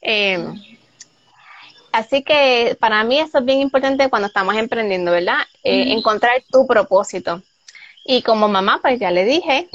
[0.00, 0.54] Em,
[1.92, 5.38] así que para mí eso es bien importante cuando estamos emprendiendo, ¿verdad?
[5.62, 7.42] Eh, encontrar tu propósito.
[8.04, 9.68] Y como mamá, pues ya le dije,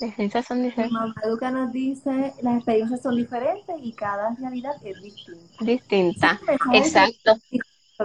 [0.00, 0.92] experiencias son diferentes.
[0.92, 5.64] Mamá Educa nos dice, las experiencias son diferentes y cada realidad es distinta.
[5.64, 6.40] Distinta,
[6.72, 7.36] exacto.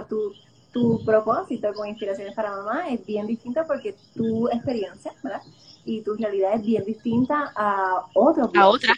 [0.08, 0.32] Tu,
[0.72, 5.42] tu propósito con Inspiraciones para Mamá es bien distinto porque tu experiencia, ¿verdad?
[5.84, 8.50] Y tu realidad es bien distinta a otros.
[8.54, 8.96] A otras.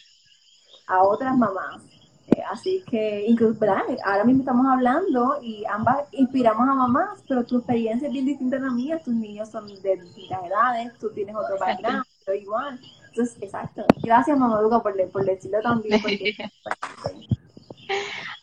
[0.87, 1.83] A otras mamás.
[2.29, 3.83] Eh, así que, incluso, ¿verdad?
[4.05, 8.57] Ahora mismo estamos hablando y ambas inspiramos a mamás, pero tu experiencia es bien distinta
[8.57, 9.01] a la mía.
[9.05, 12.05] Tus niños son de distintas edades, tú tienes otro background
[12.41, 12.81] igual.
[13.09, 13.85] Entonces, exacto.
[14.03, 16.01] Gracias, Mamaduca, por, por decirlo también.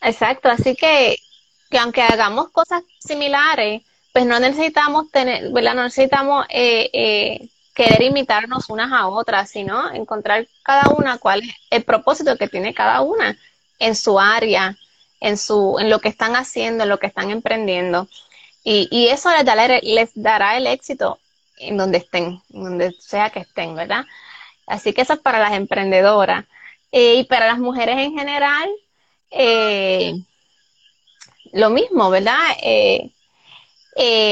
[0.02, 1.16] exacto, así que,
[1.72, 5.74] que aunque hagamos cosas similares, pues no necesitamos tener, ¿verdad?
[5.74, 11.54] No necesitamos eh, eh, querer imitarnos unas a otras, sino encontrar cada una cuál es
[11.70, 13.38] el propósito que tiene cada una
[13.78, 14.76] en su área,
[15.20, 18.06] en su, en lo que están haciendo, en lo que están emprendiendo.
[18.62, 21.18] Y, y eso les dará, les dará el éxito
[21.56, 24.04] en donde estén, en donde sea que estén, ¿verdad?
[24.66, 26.44] Así que eso es para las emprendedoras.
[26.92, 28.68] Eh, y para las mujeres en general,
[29.30, 30.12] eh,
[31.52, 32.38] lo mismo, ¿verdad?
[32.62, 33.10] Eh,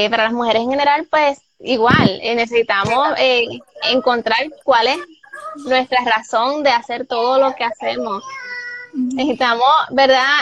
[0.09, 3.09] para las mujeres en general, pues igual, necesitamos
[3.83, 4.97] encontrar cuál es
[5.65, 8.23] nuestra razón de hacer todo lo que hacemos.
[8.93, 10.39] Necesitamos, ¿verdad?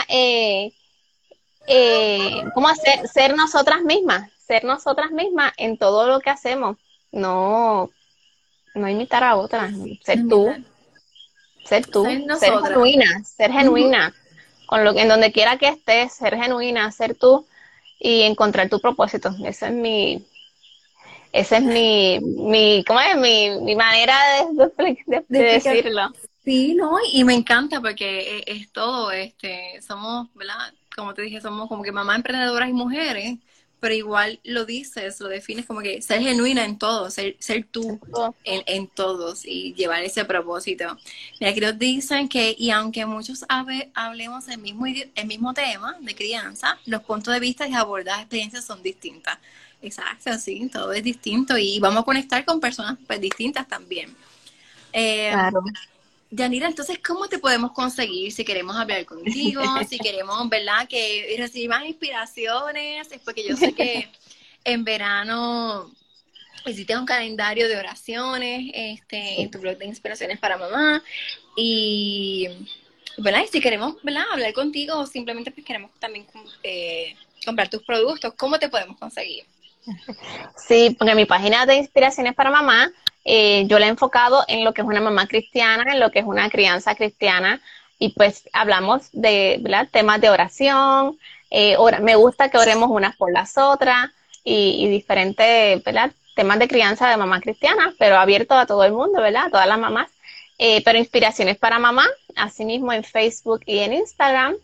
[2.54, 3.06] ¿Cómo hacer?
[3.08, 6.76] Ser nosotras mismas, ser nosotras mismas en todo lo que hacemos,
[7.12, 7.90] no,
[8.74, 9.72] no imitar a otras,
[10.02, 10.52] ser tú,
[11.64, 12.04] ser tú,
[12.38, 14.14] ser, genuina, ser genuina,
[14.70, 17.44] con lo que en donde quiera que estés, ser genuina, ser tú
[17.98, 19.34] y encontrar tu propósito.
[19.44, 20.24] Ese es mi,
[21.32, 23.16] esa es mi, mi, ¿cómo es?
[23.16, 24.16] Mi, mi manera
[24.78, 24.96] de,
[25.28, 26.12] decirlo.
[26.44, 30.72] Sí, no, y me encanta porque es, es, todo, este, somos, ¿verdad?
[30.94, 33.38] Como te dije, somos como que mamás emprendedoras y mujeres,
[33.80, 37.98] pero igual lo dices, lo defines como que ser genuina en todo, ser, ser tú
[38.44, 40.96] en, en todos y llevar ese propósito.
[41.40, 43.44] Mira, aquí nos dicen que, y aunque muchos
[43.94, 48.64] hablemos el mismo, el mismo tema de crianza, los puntos de vista y abordadas experiencias
[48.66, 49.38] son distintas.
[49.82, 54.14] Exacto, sí, todo es distinto y vamos a conectar con personas pues, distintas también.
[54.92, 55.62] Eh, claro.
[56.30, 59.62] Yanira, entonces, ¿cómo te podemos conseguir si queremos hablar contigo?
[59.88, 60.86] si queremos, ¿verdad?
[60.88, 63.10] Que recibir más inspiraciones.
[63.10, 64.08] Es porque yo sé que
[64.64, 65.90] en verano
[66.66, 71.02] hiciste un calendario de oraciones este, en tu blog de inspiraciones para mamá.
[71.56, 72.48] Y,
[73.18, 73.42] ¿verdad?
[73.44, 74.24] Y si queremos, ¿verdad?
[74.32, 76.26] Hablar contigo o simplemente pues queremos también
[76.62, 79.44] eh, comprar tus productos, ¿cómo te podemos conseguir?
[80.68, 82.92] Sí, porque mi página de inspiraciones para mamá
[83.24, 86.20] eh, yo la he enfocado en lo que es una mamá cristiana, en lo que
[86.20, 87.60] es una crianza cristiana,
[87.98, 91.18] y pues hablamos de temas de oración,
[91.50, 94.10] eh, me gusta que oremos unas por las otras,
[94.44, 95.82] y, diferentes
[96.34, 99.46] temas de crianza de mamá cristiana, pero abierto a todo el mundo, ¿verdad?
[99.46, 100.10] A todas las mamás.
[100.58, 102.06] Eh, pero inspiraciones para mamá,
[102.36, 104.56] asimismo en Facebook y en Instagram.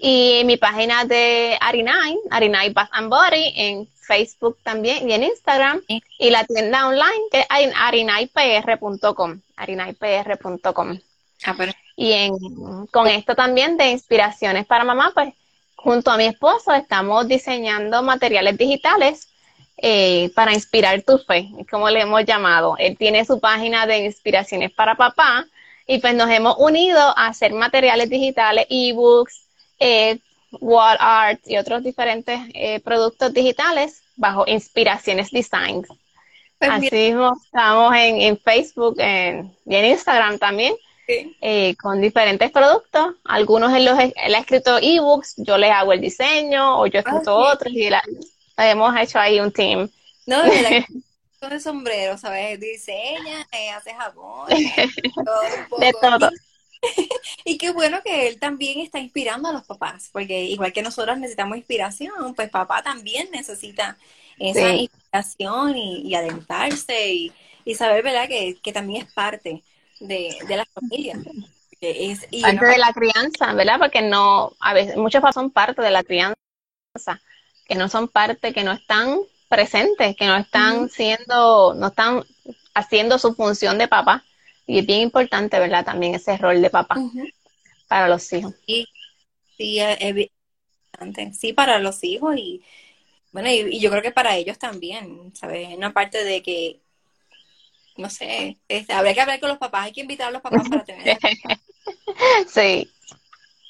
[0.00, 5.82] Y mi página de Arinai, Arinai Bath and Body, en Facebook también y en Instagram.
[6.18, 9.40] Y la tienda online que hay en arinaipr.com.
[9.56, 10.98] arinaipr.com.
[11.44, 11.54] Ah,
[11.96, 12.36] y en,
[12.92, 15.34] con esto también de inspiraciones para mamá, pues
[15.76, 19.28] junto a mi esposo estamos diseñando materiales digitales
[19.76, 22.76] eh, para inspirar tu fe, como le hemos llamado.
[22.78, 25.46] Él tiene su página de inspiraciones para papá
[25.86, 29.47] y pues nos hemos unido a hacer materiales digitales, ebooks,
[29.78, 30.18] eh,
[30.60, 35.88] wall art y otros diferentes eh, productos digitales bajo Inspiraciones Designs.
[36.58, 40.74] Pues Así mismo estamos en, Facebook y en Instagram también,
[41.06, 43.14] eh, con diferentes productos.
[43.24, 47.02] Algunos en los, él ha escrito ebooks, yo les hago el diseño, o yo he
[47.02, 47.88] escrito otros y
[48.56, 49.88] hemos hecho ahí un team.
[50.26, 50.84] No, de
[51.40, 52.58] de sombrero, ¿sabes?
[52.58, 54.48] Diseña, eh, hace jabón,
[55.24, 56.30] todo De todo.
[57.44, 61.18] y qué bueno que él también está inspirando a los papás, porque igual que nosotros
[61.18, 63.96] necesitamos inspiración, pues papá también necesita
[64.38, 67.32] esa inspiración y, adentrarse
[67.64, 69.62] y, saber, ¿verdad?, que, también es parte
[70.00, 71.18] de, la familia.
[71.80, 73.78] Es, parte de la crianza, ¿verdad?
[73.78, 76.36] Porque no, a veces, muchos papás son parte de la crianza,
[77.66, 79.18] que no son parte, que no están
[79.48, 82.24] presentes, que no están siendo, no están
[82.74, 84.24] haciendo su función de papá.
[84.68, 85.82] Y es bien importante, ¿verdad?
[85.82, 86.96] También ese rol de papá
[87.88, 88.54] para los hijos.
[88.66, 88.86] Sí,
[89.56, 91.32] sí, es importante.
[91.32, 92.62] Sí, para los hijos y,
[93.32, 95.74] bueno, y, yo creo que para ellos también, ¿sabes?
[95.74, 96.80] Una parte de que,
[97.96, 100.68] no sé, este, habría que hablar con los papás, hay que invitar a los papás
[100.68, 101.16] para tener.
[102.46, 102.90] sí.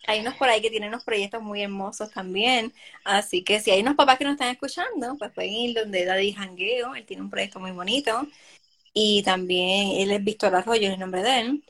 [0.09, 2.73] Hay unos por ahí que tienen unos proyectos muy hermosos también.
[3.05, 6.33] Así que si hay unos papás que nos están escuchando, pues pueden ir donde Daddy
[6.33, 8.27] Jangueo, él tiene un proyecto muy bonito.
[8.93, 11.65] Y también él es Víctor Arroyo, es el nombre de él.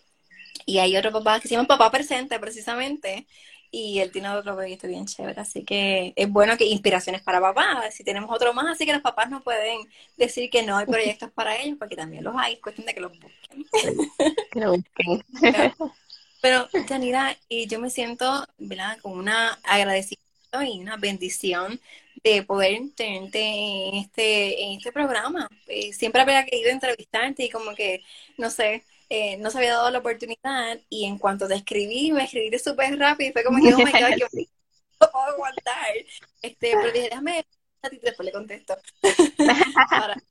[0.66, 3.27] Y hay otro papá que se llama Papá Presente, precisamente.
[3.71, 5.41] Y él tiene otro proyecto bien chévere.
[5.41, 7.83] Así que es bueno que inspiraciones para papá.
[7.91, 9.81] Si tenemos otro más, así que los papás no pueden
[10.16, 12.55] decir que no hay proyectos para ellos, porque también los hay.
[12.55, 13.66] Es cuestión de que los busquen.
[14.53, 15.25] Que los busquen.
[16.41, 18.99] Pero, Janira, y yo me siento, ¿verdad?
[19.03, 20.29] Con una agradecimiento
[20.64, 21.81] y una bendición
[22.23, 25.49] de poder tenerte en este, en este programa.
[25.66, 28.03] Eh, siempre había querido entrevistarte y como que,
[28.37, 32.25] no sé, eh, no se había dado la oportunidad y en cuanto te escribí, me
[32.25, 34.27] escribí súper rápido y fue como que, oh my God, yo
[35.01, 35.95] no puedo aguantar.
[36.43, 37.45] Este, pero dije, déjame
[37.83, 38.77] a ti después le contesto.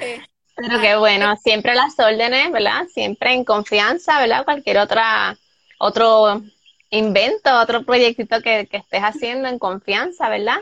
[0.00, 0.20] Eh,
[0.54, 2.86] pero qué bueno, siempre las órdenes, ¿verdad?
[2.92, 4.44] Siempre en confianza, ¿verdad?
[4.44, 5.36] Cualquier otra,
[5.78, 6.42] otro
[6.90, 10.58] invento, otro proyectito que, estés haciendo en confianza, ¿verdad?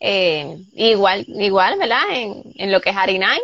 [0.00, 2.02] Eh, igual, igual, ¿verdad?
[2.10, 3.40] En, en, lo que es Harinay,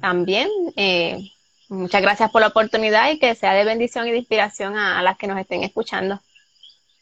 [0.00, 0.48] también.
[0.76, 1.30] Eh,
[1.68, 5.16] muchas gracias por la oportunidad y que sea de bendición y de inspiración a las
[5.16, 6.20] que nos estén escuchando.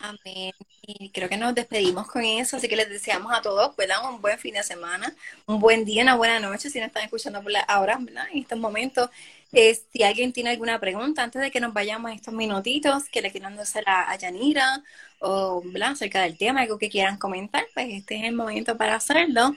[0.02, 0.52] Amén.
[0.84, 3.98] Y creo que nos despedimos con eso, así que les deseamos a todos, ¿verdad?
[4.10, 5.14] Un buen fin de semana,
[5.46, 8.26] un buen día, una buena noche, si nos están escuchando ahora, ¿verdad?
[8.32, 9.08] En estos momentos.
[9.54, 13.20] Eh, si alguien tiene alguna pregunta, antes de que nos vayamos a estos minutitos, que
[13.20, 14.82] le quieran hacer a, Yanira,
[15.18, 15.90] o ¿verdad?
[15.92, 19.54] acerca del tema, algo que quieran comentar, pues este es el momento para hacerlo.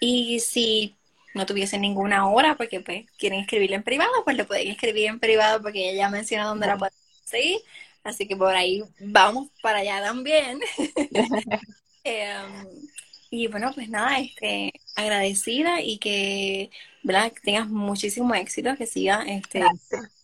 [0.00, 0.98] Y si
[1.34, 5.20] no tuviesen ninguna hora, porque pues quieren escribirle en privado, pues lo pueden escribir en
[5.20, 7.60] privado, porque ella ya menciona dónde la pueden seguir.
[8.04, 10.60] Así que por ahí vamos para allá también.
[12.04, 12.66] Em,
[13.30, 16.70] Y bueno, pues nada, este, agradecida y que,
[17.02, 17.32] ¿verdad?
[17.32, 19.64] que tengas muchísimo éxito, que siga este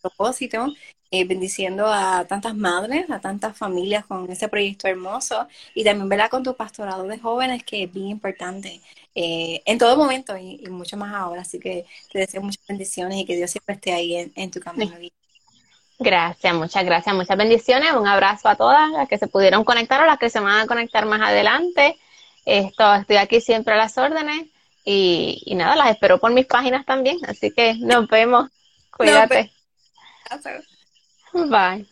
[0.03, 0.67] propósito,
[1.11, 6.29] eh, bendiciendo a tantas madres, a tantas familias con ese proyecto hermoso y también, ¿verdad?
[6.31, 8.81] Con tu pastorado de jóvenes, que es bien importante
[9.15, 11.43] eh, en todo momento y, mucho más ahora.
[11.43, 14.97] Así que te deseo muchas bendiciones y que Dios siempre esté ahí en, tu camino.
[15.99, 17.93] Gracias, muchas gracias, muchas bendiciones.
[17.93, 20.67] Un abrazo a todas las que se pudieron conectar o las que se van a
[20.67, 21.97] conectar más adelante.
[22.45, 24.47] Esto, estoy aquí siempre a las órdenes
[24.89, 27.19] y, nada, las espero por mis páginas también.
[27.27, 28.49] Así que nos vemos.
[28.97, 29.51] Cuídate.
[31.33, 31.87] Bye.